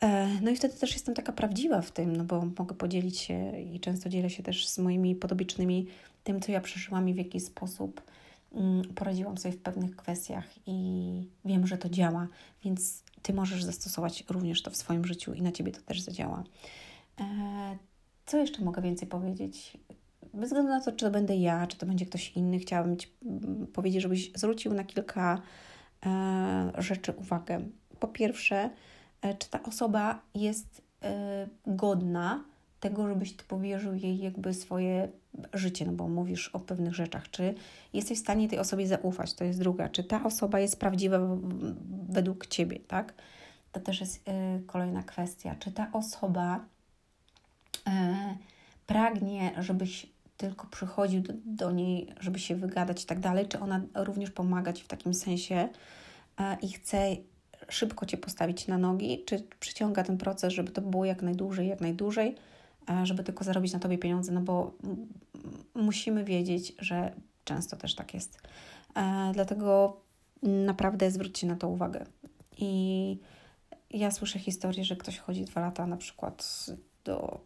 e, 0.00 0.28
no 0.42 0.50
i 0.50 0.56
wtedy 0.56 0.74
też 0.74 0.92
jestem 0.92 1.14
taka 1.14 1.32
prawdziwa 1.32 1.82
w 1.82 1.90
tym, 1.90 2.16
no 2.16 2.24
bo 2.24 2.44
mogę 2.58 2.74
podzielić 2.74 3.18
się 3.18 3.60
i 3.60 3.80
często 3.80 4.08
dzielę 4.08 4.30
się 4.30 4.42
też 4.42 4.68
z 4.68 4.78
moimi 4.78 5.14
podobicznymi 5.14 5.86
tym, 6.24 6.40
co 6.40 6.52
ja 6.52 6.60
przeżyłam 6.60 7.08
i 7.08 7.14
w 7.14 7.16
jaki 7.16 7.40
sposób 7.40 8.02
mm, 8.52 8.94
poradziłam 8.94 9.38
sobie 9.38 9.54
w 9.54 9.62
pewnych 9.62 9.96
kwestiach 9.96 10.44
i 10.66 11.28
wiem, 11.44 11.66
że 11.66 11.78
to 11.78 11.88
działa, 11.88 12.28
więc 12.64 13.04
Ty 13.24 13.32
możesz 13.32 13.64
zastosować 13.64 14.24
również 14.30 14.62
to 14.62 14.70
w 14.70 14.76
swoim 14.76 15.04
życiu 15.04 15.34
i 15.34 15.42
na 15.42 15.52
Ciebie 15.52 15.72
to 15.72 15.80
też 15.80 16.00
zadziała. 16.00 16.44
E, 17.20 17.24
co 18.26 18.38
jeszcze 18.38 18.64
mogę 18.64 18.82
więcej 18.82 19.08
powiedzieć? 19.08 19.78
Bez 20.34 20.44
względu 20.44 20.70
na 20.70 20.80
to, 20.80 20.92
czy 20.92 21.04
to 21.04 21.10
będę 21.10 21.36
ja, 21.36 21.66
czy 21.66 21.76
to 21.76 21.86
będzie 21.86 22.06
ktoś 22.06 22.32
inny, 22.36 22.58
chciałabym 22.58 22.96
Ci 22.96 23.08
mm, 23.24 23.66
powiedzieć, 23.66 24.02
żebyś 24.02 24.32
zwrócił 24.34 24.74
na 24.74 24.84
kilka 24.84 25.42
rzeczy 26.78 27.12
uwagę. 27.12 27.60
Po 28.00 28.08
pierwsze, 28.08 28.70
e, 29.22 29.34
czy 29.34 29.50
ta 29.50 29.62
osoba 29.62 30.20
jest 30.34 30.82
e, 31.02 31.48
godna 31.66 32.44
tego, 32.80 33.08
żebyś 33.08 33.36
Ty 33.36 33.44
powierzył 33.44 33.94
jej 33.94 34.18
jakby 34.18 34.54
swoje 34.54 35.08
życie, 35.52 35.86
no 35.86 35.92
bo 35.92 36.08
mówisz 36.08 36.48
o 36.48 36.60
pewnych 36.60 36.94
rzeczach. 36.94 37.30
Czy 37.30 37.54
jesteś 37.92 38.18
w 38.18 38.20
stanie 38.20 38.48
tej 38.48 38.58
osobie 38.58 38.86
zaufać? 38.86 39.34
To 39.34 39.44
jest 39.44 39.58
druga. 39.58 39.88
Czy 39.88 40.04
ta 40.04 40.24
osoba 40.24 40.60
jest 40.60 40.80
prawdziwa 40.80 41.18
według 42.08 42.46
Ciebie, 42.46 42.78
tak? 42.88 43.14
To 43.72 43.80
też 43.80 44.00
jest 44.00 44.24
kolejna 44.66 45.02
kwestia. 45.02 45.56
Czy 45.58 45.72
ta 45.72 45.88
osoba 45.92 46.60
E, 47.88 48.36
pragnie, 48.86 49.52
żebyś 49.58 50.06
tylko 50.36 50.66
przychodził 50.66 51.20
do, 51.20 51.32
do, 51.44 51.72
niej, 51.72 52.14
żeby 52.20 52.38
się 52.38 52.56
wygadać 52.56 53.02
i 53.02 53.06
tak 53.06 53.20
dalej, 53.20 53.48
czy 53.48 53.60
ona 53.60 53.80
również 53.94 54.30
pomagać 54.30 54.82
w 54.82 54.88
takim 54.88 55.14
sensie 55.14 55.68
e, 56.38 56.56
i 56.62 56.72
chce 56.72 57.16
szybko 57.68 58.06
Cię 58.06 58.16
postawić 58.16 58.66
na 58.66 58.78
nogi, 58.78 59.24
czy 59.26 59.46
przyciąga 59.60 60.04
ten 60.04 60.18
proces, 60.18 60.52
żeby 60.52 60.70
to 60.70 60.82
było 60.82 61.04
jak 61.04 61.22
najdłużej, 61.22 61.68
jak 61.68 61.80
najdłużej, 61.80 62.34
e, 62.90 63.06
żeby 63.06 63.24
tylko 63.24 63.44
zarobić 63.44 63.72
na 63.72 63.78
Tobie 63.78 63.98
pieniądze, 63.98 64.32
no 64.32 64.40
bo 64.40 64.74
musimy 65.74 66.24
wiedzieć, 66.24 66.72
że 66.78 67.12
często 67.44 67.76
też 67.76 67.94
tak 67.94 68.14
jest. 68.14 68.42
Dlatego 69.32 70.00
naprawdę 70.42 71.10
zwróćcie 71.10 71.46
na 71.46 71.56
to 71.56 71.68
uwagę. 71.68 72.06
I 72.58 73.18
ja 73.90 74.10
słyszę 74.10 74.38
historię, 74.38 74.84
że 74.84 74.96
ktoś 74.96 75.18
chodzi 75.18 75.44
dwa 75.44 75.60
lata 75.60 75.86
na 75.86 75.96
przykład 75.96 76.66
do 77.04 77.40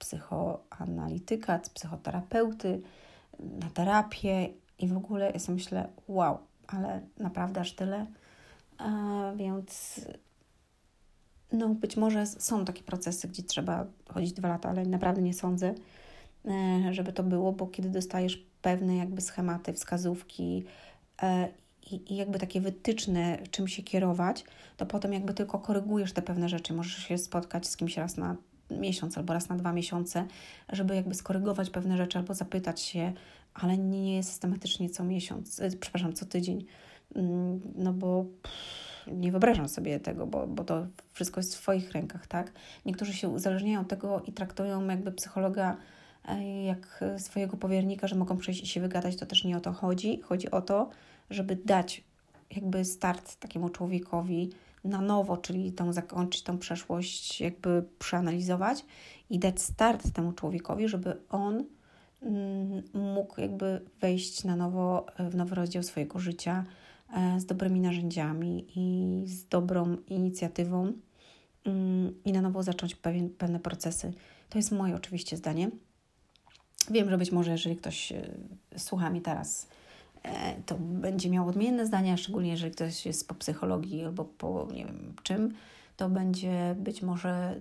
psychoanalityka, 0.00 1.60
psychoterapeuty, 1.74 2.82
na 3.40 3.70
terapię 3.70 4.48
i 4.78 4.88
w 4.88 4.96
ogóle 4.96 5.40
sobie 5.40 5.54
myślę, 5.56 5.88
wow, 6.08 6.38
ale 6.66 7.00
naprawdę 7.18 7.60
aż 7.60 7.72
tyle. 7.72 8.06
Więc 9.36 10.00
no 11.52 11.68
być 11.68 11.96
może 11.96 12.26
są 12.26 12.64
takie 12.64 12.82
procesy, 12.82 13.28
gdzie 13.28 13.42
trzeba 13.42 13.86
chodzić 14.08 14.32
dwa 14.32 14.48
lata, 14.48 14.68
ale 14.68 14.86
naprawdę 14.86 15.22
nie 15.22 15.34
sądzę, 15.34 15.74
e, 16.46 16.94
żeby 16.94 17.12
to 17.12 17.22
było, 17.22 17.52
bo 17.52 17.66
kiedy 17.66 17.90
dostajesz 17.90 18.46
pewne 18.62 18.96
jakby 18.96 19.20
schematy, 19.20 19.72
wskazówki 19.72 20.64
e, 21.22 21.48
i, 21.90 22.12
i 22.12 22.16
jakby 22.16 22.38
takie 22.38 22.60
wytyczne, 22.60 23.38
czym 23.50 23.68
się 23.68 23.82
kierować, 23.82 24.44
to 24.76 24.86
potem 24.86 25.12
jakby 25.12 25.34
tylko 25.34 25.58
korygujesz 25.58 26.12
te 26.12 26.22
pewne 26.22 26.48
rzeczy. 26.48 26.72
Możesz 26.72 26.96
się 26.96 27.18
spotkać 27.18 27.66
z 27.66 27.76
kimś 27.76 27.96
raz 27.96 28.16
na 28.16 28.36
miesiąc 28.70 29.18
albo 29.18 29.32
raz 29.32 29.48
na 29.48 29.56
dwa 29.56 29.72
miesiące, 29.72 30.26
żeby 30.68 30.94
jakby 30.94 31.14
skorygować 31.14 31.70
pewne 31.70 31.96
rzeczy 31.96 32.18
albo 32.18 32.34
zapytać 32.34 32.80
się, 32.80 33.12
ale 33.54 33.78
nie 33.78 34.22
systematycznie 34.22 34.90
co 34.90 35.04
miesiąc, 35.04 35.60
e, 35.60 35.70
przepraszam, 35.80 36.12
co 36.12 36.26
tydzień, 36.26 36.66
mm, 37.14 37.60
no 37.74 37.92
bo 37.92 38.26
nie 39.06 39.30
wyobrażam 39.30 39.68
sobie 39.68 40.00
tego, 40.00 40.26
bo, 40.26 40.46
bo 40.46 40.64
to 40.64 40.86
wszystko 41.12 41.40
jest 41.40 41.56
w 41.56 41.60
Twoich 41.60 41.92
rękach, 41.92 42.26
tak? 42.26 42.52
Niektórzy 42.86 43.12
się 43.12 43.28
uzależniają 43.28 43.80
od 43.80 43.88
tego 43.88 44.22
i 44.26 44.32
traktują 44.32 44.88
jakby 44.88 45.12
psychologa 45.12 45.76
e, 46.28 46.64
jak 46.64 47.04
swojego 47.18 47.56
powiernika, 47.56 48.06
że 48.06 48.16
mogą 48.16 48.36
przyjść 48.36 48.62
i 48.62 48.66
się 48.66 48.80
wygadać, 48.80 49.16
to 49.16 49.26
też 49.26 49.44
nie 49.44 49.56
o 49.56 49.60
to 49.60 49.72
chodzi. 49.72 50.20
Chodzi 50.20 50.50
o 50.50 50.62
to, 50.62 50.90
żeby 51.30 51.56
dać 51.56 52.04
jakby 52.56 52.84
start 52.84 53.36
takiemu 53.36 53.68
człowiekowi, 53.68 54.50
na 54.84 55.00
nowo, 55.00 55.36
czyli 55.36 55.72
tą 55.72 55.92
zakończyć 55.92 56.42
tą 56.42 56.58
przeszłość, 56.58 57.40
jakby 57.40 57.84
przeanalizować 57.98 58.84
i 59.30 59.38
dać 59.38 59.62
start 59.62 60.12
temu 60.12 60.32
człowiekowi, 60.32 60.88
żeby 60.88 61.16
on 61.30 61.64
mm, 62.22 62.82
mógł 62.94 63.40
jakby 63.40 63.80
wejść 64.00 64.44
na 64.44 64.56
nowo 64.56 65.06
w 65.18 65.34
nowy 65.34 65.54
rozdział 65.54 65.82
swojego 65.82 66.18
życia 66.18 66.64
e, 67.16 67.40
z 67.40 67.46
dobrymi 67.46 67.80
narzędziami 67.80 68.66
i 68.76 69.22
z 69.26 69.46
dobrą 69.46 69.96
inicjatywą 70.08 70.92
mm, 71.64 72.14
i 72.24 72.32
na 72.32 72.40
nowo 72.40 72.62
zacząć 72.62 72.94
pewien, 72.94 73.30
pewne 73.30 73.60
procesy. 73.60 74.12
To 74.48 74.58
jest 74.58 74.72
moje 74.72 74.94
oczywiście 74.94 75.36
zdanie. 75.36 75.70
Wiem, 76.90 77.10
że 77.10 77.18
być 77.18 77.32
może 77.32 77.50
jeżeli 77.50 77.76
ktoś 77.76 78.12
e, 78.12 78.28
słucha 78.76 79.10
mi 79.10 79.20
teraz, 79.20 79.66
E, 79.66 79.79
to 80.66 80.76
będzie 80.78 81.30
miał 81.30 81.48
odmienne 81.48 81.86
zdania, 81.86 82.16
szczególnie 82.16 82.50
jeżeli 82.50 82.72
ktoś 82.72 83.06
jest 83.06 83.28
po 83.28 83.34
psychologii 83.34 84.04
albo 84.04 84.24
po 84.24 84.68
nie 84.72 84.84
wiem 84.84 85.14
czym, 85.22 85.54
to 85.96 86.08
będzie 86.08 86.76
być 86.78 87.02
może 87.02 87.60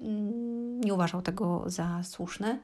mm, 0.00 0.80
nie 0.80 0.94
uważał 0.94 1.22
tego 1.22 1.64
za 1.66 2.02
słuszne, 2.02 2.58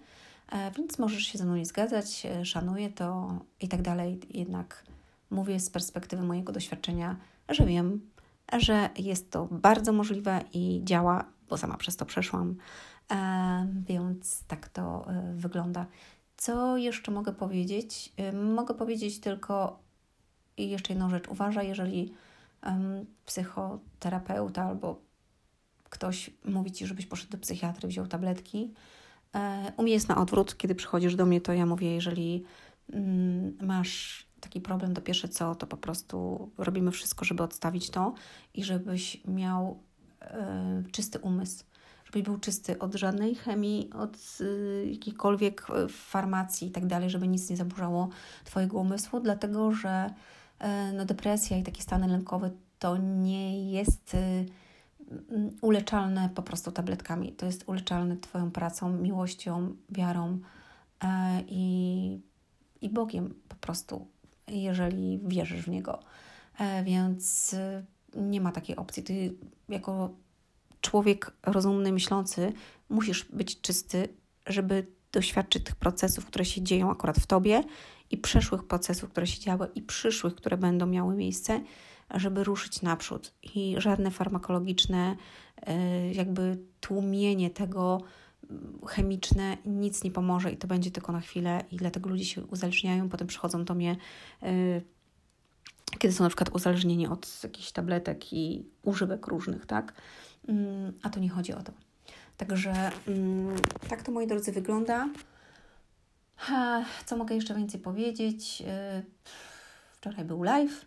e, 0.52 0.70
więc 0.70 0.98
możesz 0.98 1.22
się 1.22 1.38
ze 1.38 1.44
mną 1.44 1.56
nie 1.56 1.66
zgadzać, 1.66 2.26
e, 2.26 2.44
szanuję 2.44 2.90
to 2.90 3.38
i 3.60 3.68
tak 3.68 3.82
dalej. 3.82 4.20
Jednak 4.30 4.84
mówię 5.30 5.60
z 5.60 5.70
perspektywy 5.70 6.22
mojego 6.22 6.52
doświadczenia, 6.52 7.16
że 7.48 7.66
wiem, 7.66 8.00
że 8.58 8.90
jest 8.98 9.30
to 9.30 9.48
bardzo 9.50 9.92
możliwe 9.92 10.40
i 10.52 10.80
działa, 10.84 11.24
bo 11.48 11.56
sama 11.56 11.76
przez 11.76 11.96
to 11.96 12.06
przeszłam, 12.06 12.56
więc 13.88 14.44
tak 14.44 14.68
to 14.68 15.06
wygląda. 15.34 15.86
Co 16.40 16.76
jeszcze 16.76 17.12
mogę 17.12 17.32
powiedzieć? 17.32 18.12
Mogę 18.32 18.74
powiedzieć 18.74 19.20
tylko 19.20 19.78
jeszcze 20.58 20.92
jedną 20.92 21.10
rzecz. 21.10 21.28
Uważaj, 21.28 21.68
jeżeli 21.68 22.14
psychoterapeuta 23.26 24.64
albo 24.64 25.00
ktoś 25.84 26.30
mówi 26.44 26.72
ci, 26.72 26.86
żebyś 26.86 27.06
poszedł 27.06 27.30
do 27.32 27.38
psychiatry, 27.38 27.88
wziął 27.88 28.06
tabletki. 28.06 28.74
E, 29.34 29.72
u 29.76 29.82
mnie 29.82 29.92
jest 29.92 30.08
na 30.08 30.16
odwrót. 30.16 30.56
Kiedy 30.56 30.74
przychodzisz 30.74 31.16
do 31.16 31.26
mnie, 31.26 31.40
to 31.40 31.52
ja 31.52 31.66
mówię, 31.66 31.94
jeżeli 31.94 32.44
masz 33.60 34.26
taki 34.40 34.60
problem, 34.60 34.94
to 34.94 35.00
pierwsze 35.00 35.28
co, 35.28 35.54
to 35.54 35.66
po 35.66 35.76
prostu 35.76 36.50
robimy 36.58 36.90
wszystko, 36.90 37.24
żeby 37.24 37.42
odstawić 37.42 37.90
to 37.90 38.14
i 38.54 38.64
żebyś 38.64 39.24
miał 39.24 39.82
e, 40.20 40.82
czysty 40.92 41.18
umysł 41.18 41.64
żeby 42.10 42.22
był 42.22 42.38
czysty 42.38 42.78
od 42.78 42.94
żadnej 42.94 43.34
chemii, 43.34 43.90
od 43.92 44.16
y, 44.40 44.88
jakiejkolwiek 44.92 45.66
y, 45.70 45.88
farmacji 45.88 46.68
i 46.68 46.70
tak 46.70 46.86
dalej, 46.86 47.10
żeby 47.10 47.28
nic 47.28 47.50
nie 47.50 47.56
zaburzało 47.56 48.08
Twojego 48.44 48.78
umysłu, 48.78 49.20
dlatego 49.20 49.72
że 49.72 50.10
y, 50.60 50.92
no, 50.92 51.04
depresja 51.04 51.56
i 51.56 51.62
takie 51.62 51.82
stany 51.82 52.08
lękowe 52.08 52.50
to 52.78 52.96
nie 52.96 53.72
jest 53.72 54.14
y, 54.14 54.46
uleczalne 55.60 56.30
po 56.34 56.42
prostu 56.42 56.72
tabletkami. 56.72 57.32
To 57.32 57.46
jest 57.46 57.68
uleczalne 57.68 58.16
Twoją 58.16 58.50
pracą, 58.50 58.90
miłością, 58.92 59.76
wiarą 59.88 60.32
y, 60.32 61.06
i, 61.48 62.20
i 62.80 62.90
Bogiem 62.90 63.34
po 63.48 63.56
prostu, 63.56 64.06
jeżeli 64.48 65.20
wierzysz 65.24 65.62
w 65.62 65.68
Niego. 65.68 66.00
E, 66.58 66.84
więc 66.84 67.56
nie 68.16 68.40
ma 68.40 68.52
takiej 68.52 68.76
opcji. 68.76 69.02
Ty 69.02 69.34
jako 69.68 70.10
człowiek 70.80 71.32
rozumny, 71.42 71.92
myślący, 71.92 72.52
musisz 72.88 73.24
być 73.24 73.60
czysty, 73.60 74.08
żeby 74.46 74.86
doświadczyć 75.12 75.64
tych 75.64 75.76
procesów, 75.76 76.26
które 76.26 76.44
się 76.44 76.62
dzieją 76.62 76.90
akurat 76.90 77.16
w 77.16 77.26
tobie 77.26 77.64
i 78.10 78.18
przeszłych 78.18 78.64
procesów, 78.64 79.10
które 79.10 79.26
się 79.26 79.40
działy 79.40 79.68
i 79.74 79.82
przyszłych, 79.82 80.34
które 80.34 80.56
będą 80.56 80.86
miały 80.86 81.14
miejsce, 81.16 81.60
żeby 82.14 82.44
ruszyć 82.44 82.82
naprzód. 82.82 83.34
I 83.54 83.74
żadne 83.78 84.10
farmakologiczne, 84.10 85.16
e, 85.56 86.12
jakby 86.12 86.58
tłumienie 86.80 87.50
tego 87.50 88.00
mm, 88.50 88.80
chemiczne 88.86 89.56
nic 89.66 90.04
nie 90.04 90.10
pomoże 90.10 90.52
i 90.52 90.56
to 90.56 90.68
będzie 90.68 90.90
tylko 90.90 91.12
na 91.12 91.20
chwilę 91.20 91.64
i 91.70 91.76
dlatego 91.76 92.10
ludzie 92.10 92.24
się 92.24 92.44
uzależniają, 92.44 93.08
potem 93.08 93.26
przychodzą 93.26 93.64
do 93.64 93.74
mnie 93.74 93.96
e, 94.42 94.80
kiedy 95.98 96.14
są 96.14 96.24
na 96.24 96.30
przykład 96.30 96.54
uzależnieni 96.54 97.06
od 97.06 97.40
jakichś 97.42 97.72
tabletek 97.72 98.32
i 98.32 98.64
używek 98.82 99.26
różnych, 99.26 99.66
tak? 99.66 99.94
Mm, 100.48 100.92
a 101.02 101.10
to 101.10 101.20
nie 101.20 101.28
chodzi 101.28 101.52
o 101.52 101.62
to. 101.62 101.72
Także 102.36 102.90
mm, 103.08 103.56
tak 103.88 104.02
to, 104.02 104.12
moi 104.12 104.26
drodzy, 104.26 104.52
wygląda. 104.52 105.08
Co 107.06 107.16
mogę 107.16 107.34
jeszcze 107.34 107.54
więcej 107.54 107.80
powiedzieć? 107.80 108.62
Y, 108.98 109.04
wczoraj 109.92 110.24
był 110.24 110.42
live 110.42 110.86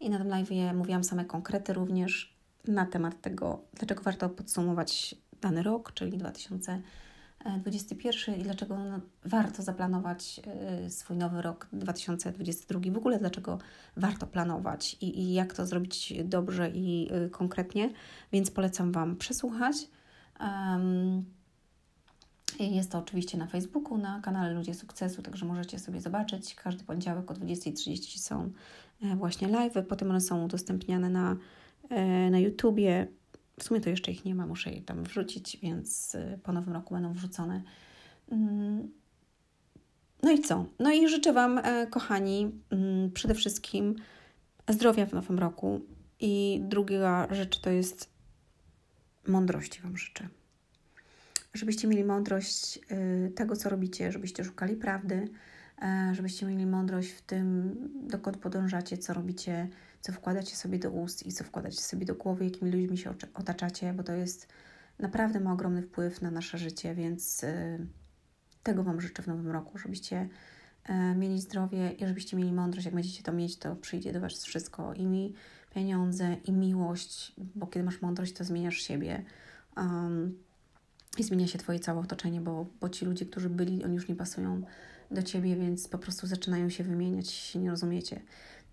i 0.00 0.10
na 0.10 0.18
tym 0.18 0.28
live 0.28 0.50
mówiłam 0.74 1.04
same 1.04 1.24
konkrety 1.24 1.72
również 1.72 2.36
na 2.68 2.86
temat 2.86 3.20
tego, 3.20 3.62
dlaczego 3.74 4.02
warto 4.02 4.28
podsumować 4.28 5.14
dany 5.40 5.62
rok, 5.62 5.92
czyli 5.92 6.18
2020 6.18 6.80
21 7.58 8.34
i 8.34 8.42
dlaczego 8.42 8.78
no, 8.78 9.00
warto 9.24 9.62
zaplanować 9.62 10.40
swój 10.88 11.16
nowy 11.16 11.42
rok 11.42 11.68
2022. 11.72 12.80
W 12.92 12.96
ogóle 12.96 13.18
dlaczego 13.18 13.58
warto 13.96 14.26
planować 14.26 14.96
i, 15.00 15.20
i 15.20 15.32
jak 15.32 15.54
to 15.54 15.66
zrobić 15.66 16.14
dobrze 16.24 16.70
i 16.74 17.10
konkretnie. 17.30 17.90
Więc 18.32 18.50
polecam 18.50 18.92
Wam 18.92 19.16
przesłuchać. 19.16 19.76
Um, 20.40 21.24
jest 22.60 22.90
to 22.90 22.98
oczywiście 22.98 23.38
na 23.38 23.46
Facebooku, 23.46 23.98
na 23.98 24.20
kanale 24.20 24.54
Ludzie 24.54 24.74
Sukcesu, 24.74 25.22
także 25.22 25.46
możecie 25.46 25.78
sobie 25.78 26.00
zobaczyć. 26.00 26.54
Każdy 26.54 26.84
poniedziałek 26.84 27.30
o 27.30 27.34
20.30 27.34 28.18
są 28.18 28.50
e, 29.02 29.16
właśnie 29.16 29.48
live, 29.48 29.74
potem 29.88 30.10
one 30.10 30.20
są 30.20 30.44
udostępniane 30.44 31.10
na, 31.10 31.36
e, 31.90 32.30
na 32.30 32.38
YouTubie. 32.38 33.06
W 33.60 33.64
sumie 33.64 33.80
to 33.80 33.90
jeszcze 33.90 34.10
ich 34.10 34.24
nie 34.24 34.34
ma, 34.34 34.46
muszę 34.46 34.70
je 34.70 34.82
tam 34.82 35.04
wrzucić, 35.04 35.58
więc 35.62 36.14
e, 36.14 36.38
po 36.42 36.52
nowym 36.52 36.74
roku 36.74 36.94
będą 36.94 37.12
wrzucone. 37.12 37.62
Mm. 38.32 38.88
No 40.22 40.30
i 40.30 40.40
co? 40.40 40.66
No 40.78 40.92
i 40.92 41.08
życzę 41.08 41.32
Wam, 41.32 41.60
kochani, 41.90 42.50
mm, 42.70 43.10
przede 43.10 43.34
wszystkim 43.34 43.94
zdrowia 44.68 45.06
w 45.06 45.12
nowym 45.12 45.38
roku. 45.38 45.80
I 46.20 46.60
druga 46.62 47.28
rzecz 47.30 47.58
to 47.58 47.70
jest 47.70 48.10
mądrości 49.26 49.80
Wam 49.82 49.96
życzę 49.96 50.28
żebyście 51.56 51.88
mieli 51.88 52.04
mądrość 52.04 52.78
y, 53.26 53.30
tego, 53.30 53.56
co 53.56 53.68
robicie, 53.68 54.12
żebyście 54.12 54.44
szukali 54.44 54.76
prawdy, 54.76 55.28
e, 55.82 56.12
żebyście 56.14 56.46
mieli 56.46 56.66
mądrość 56.66 57.10
w 57.10 57.22
tym, 57.22 57.74
dokąd 58.08 58.36
podążacie, 58.36 58.98
co 58.98 59.14
robicie, 59.14 59.68
co 60.06 60.12
wkładacie 60.12 60.56
sobie 60.56 60.78
do 60.78 60.90
ust 60.90 61.26
i 61.26 61.32
co 61.32 61.44
wkładacie 61.44 61.80
sobie 61.80 62.06
do 62.06 62.14
głowy, 62.14 62.44
jakimi 62.44 62.70
ludźmi 62.70 62.98
się 62.98 63.14
otaczacie, 63.34 63.92
bo 63.92 64.02
to 64.02 64.12
jest 64.12 64.48
naprawdę 64.98 65.40
ma 65.40 65.52
ogromny 65.52 65.82
wpływ 65.82 66.22
na 66.22 66.30
nasze 66.30 66.58
życie, 66.58 66.94
więc 66.94 67.44
y, 67.44 67.86
tego 68.62 68.84
Wam 68.84 69.00
życzę 69.00 69.22
w 69.22 69.26
nowym 69.26 69.50
roku, 69.50 69.78
żebyście 69.78 70.28
e, 70.84 71.14
mieli 71.14 71.40
zdrowie 71.40 71.92
i 71.92 72.06
żebyście 72.06 72.36
mieli 72.36 72.52
mądrość. 72.52 72.84
Jak 72.84 72.94
będziecie 72.94 73.22
to 73.22 73.32
mieć, 73.32 73.58
to 73.58 73.76
przyjdzie 73.76 74.12
do 74.12 74.20
Was 74.20 74.44
wszystko 74.44 74.94
i 74.94 75.06
mi 75.06 75.34
pieniądze, 75.74 76.36
i 76.44 76.52
miłość, 76.52 77.32
bo 77.54 77.66
kiedy 77.66 77.84
masz 77.84 78.00
mądrość, 78.00 78.32
to 78.32 78.44
zmieniasz 78.44 78.76
siebie. 78.76 79.24
Um, 79.76 80.38
i 81.18 81.22
zmienia 81.22 81.46
się 81.46 81.58
Twoje 81.58 81.80
całe 81.80 82.00
otoczenie, 82.00 82.40
bo, 82.40 82.66
bo 82.80 82.88
ci 82.88 83.04
ludzie, 83.04 83.26
którzy 83.26 83.50
byli, 83.50 83.84
oni 83.84 83.94
już 83.94 84.08
nie 84.08 84.16
pasują 84.16 84.62
do 85.10 85.22
Ciebie, 85.22 85.56
więc 85.56 85.88
po 85.88 85.98
prostu 85.98 86.26
zaczynają 86.26 86.70
się 86.70 86.84
wymieniać, 86.84 87.30
się 87.30 87.58
nie 87.58 87.70
rozumiecie. 87.70 88.20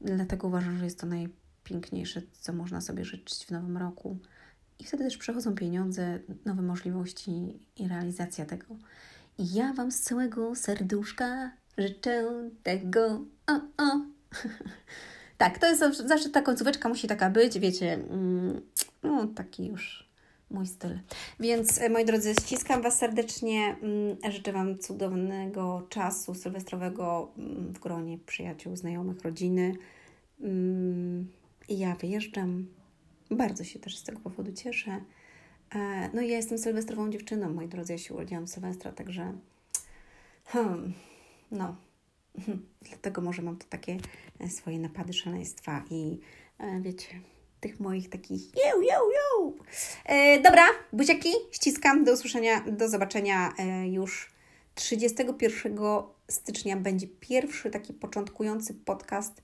Dlatego 0.04 0.48
uważam, 0.48 0.78
że 0.78 0.86
jest 0.86 1.00
to 1.00 1.08
najpiękniejsze, 1.08 2.22
co 2.32 2.54
można 2.54 2.82
sobie 2.82 3.06
życzyć 3.06 3.46
w 3.46 3.52
nowym 3.52 3.78
roku. 3.78 4.18
I 4.80 4.84
wtedy 4.84 5.04
też 5.04 5.18
przychodzą 5.18 5.56
pieniądze, 5.56 6.20
nowe 6.46 6.62
możliwości 6.62 7.60
i 7.78 7.88
realizacja 7.88 8.46
tego. 8.46 8.66
I 9.38 9.54
ja 9.54 9.74
Wam 9.74 9.92
z 9.92 10.00
całego 10.00 10.56
serduszka 10.56 11.52
życzę 11.78 12.26
tego. 12.64 13.26
O, 13.48 13.56
o. 13.56 14.02
tak, 15.38 15.60
to 15.60 15.68
jest 15.68 15.84
zawsze 16.08 16.30
ta 16.30 16.42
końcóweczka 16.42 16.90
musi 16.90 17.08
taka 17.08 17.30
być, 17.30 17.60
wiecie, 17.60 17.94
mm, 17.94 18.62
no 19.04 19.28
taki 19.28 19.68
już 19.68 20.10
mój 20.52 20.68
styl. 20.68 21.00
Więc 21.40 21.82
e, 21.82 21.90
moi 21.90 22.06
drodzy, 22.06 22.34
ściskam 22.34 22.82
Was 22.82 22.98
serdecznie. 22.98 23.76
Mm, 23.82 24.32
życzę 24.32 24.52
Wam 24.52 24.80
cudownego 24.80 25.88
czasu 25.90 26.36
sylwestrowego 26.36 27.32
mm, 27.38 27.74
w 27.74 27.80
gronie 27.80 28.18
przyjaciół, 28.18 28.76
znajomych, 28.76 29.22
rodziny. 29.22 29.76
Mm, 30.44 31.28
I 31.70 31.80
ja 31.80 31.96
wyjeżdżam. 31.96 32.68
Bardzo 33.32 33.64
się 33.64 33.80
też 33.80 33.98
z 33.98 34.04
tego 34.04 34.20
powodu 34.20 34.52
cieszę. 34.54 35.02
E, 35.76 36.10
no 36.14 36.22
i 36.22 36.30
ja 36.30 36.38
jestem 36.38 36.58
sylwestrową 36.58 37.10
dziewczyną, 37.10 37.54
moi 37.54 37.68
drodzy. 37.68 37.94
Ja 37.94 38.00
się 38.00 38.14
urodziłam 38.14 38.48
Sylwestra, 38.48 38.92
także 38.92 39.34
hmm, 40.46 40.94
no, 41.52 41.76
dlatego 42.90 43.22
może 43.22 43.42
mam 43.42 43.58
to 43.58 43.66
takie 43.70 43.98
e, 44.40 44.50
swoje 44.50 44.80
napady 44.80 45.14
szaleństwa 45.14 45.84
i 45.90 46.20
wiecie, 46.82 47.08
tych 47.60 47.80
moich 47.80 48.10
takich 48.10 48.42
yo, 48.56 48.82
yo. 48.82 49.54
E, 50.06 50.42
dobra, 50.42 50.66
buziaki, 50.94 51.30
ściskam, 51.52 52.04
do 52.04 52.14
usłyszenia, 52.14 52.62
do 52.62 52.90
zobaczenia 52.90 53.54
e, 53.58 53.88
już 53.90 54.34
31 54.76 55.78
stycznia 56.28 56.78
będzie 56.78 57.08
pierwszy 57.08 57.70
taki 57.70 57.94
początkujący 57.94 58.74
podcast, 58.74 59.42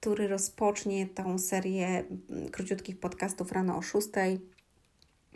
który 0.00 0.28
rozpocznie 0.28 1.06
tą 1.06 1.38
serię 1.38 2.04
mm, 2.30 2.48
króciutkich 2.48 3.00
podcastów 3.00 3.52
rano 3.52 3.76
o 3.76 3.82
6. 3.82 4.08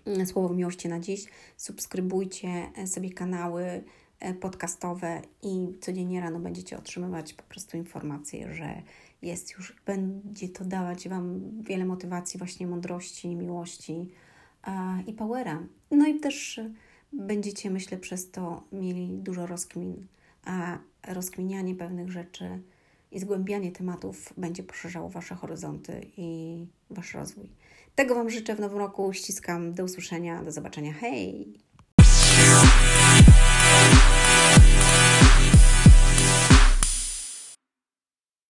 Mm, 0.06 0.26
Słowo 0.26 0.54
miłości 0.54 0.88
na 0.88 1.00
dziś. 1.00 1.26
Subskrybujcie 1.56 2.48
e, 2.76 2.86
sobie 2.86 3.10
kanały 3.10 3.84
e, 4.20 4.34
podcastowe 4.34 5.22
i 5.42 5.78
codziennie 5.80 6.20
rano 6.20 6.38
będziecie 6.40 6.78
otrzymywać 6.78 7.34
po 7.34 7.42
prostu 7.42 7.76
informacje, 7.76 8.54
że 8.54 8.82
jest 9.22 9.52
już, 9.52 9.76
będzie 9.86 10.48
to 10.48 10.64
dawać 10.64 11.08
Wam 11.08 11.40
wiele 11.62 11.84
motywacji, 11.84 12.38
właśnie 12.38 12.66
mądrości, 12.66 13.36
miłości 13.36 14.08
i 15.06 15.12
powera. 15.12 15.62
No 15.90 16.06
i 16.06 16.20
też 16.20 16.60
będziecie, 17.12 17.70
myślę, 17.70 17.98
przez 17.98 18.30
to 18.30 18.62
mieli 18.72 19.08
dużo 19.18 19.46
rozkmin, 19.46 20.06
a 20.44 20.78
rozkminianie 21.08 21.74
pewnych 21.74 22.10
rzeczy 22.10 22.62
i 23.12 23.20
zgłębianie 23.20 23.72
tematów 23.72 24.32
będzie 24.36 24.62
poszerzało 24.62 25.08
Wasze 25.08 25.34
horyzonty 25.34 26.06
i 26.16 26.56
Wasz 26.90 27.14
rozwój. 27.14 27.48
Tego 27.94 28.14
Wam 28.14 28.30
życzę 28.30 28.54
w 28.54 28.60
nowym 28.60 28.78
roku. 28.78 29.12
Ściskam. 29.12 29.72
Do 29.72 29.84
usłyszenia. 29.84 30.42
Do 30.42 30.52
zobaczenia. 30.52 30.92
Hej! 30.92 31.58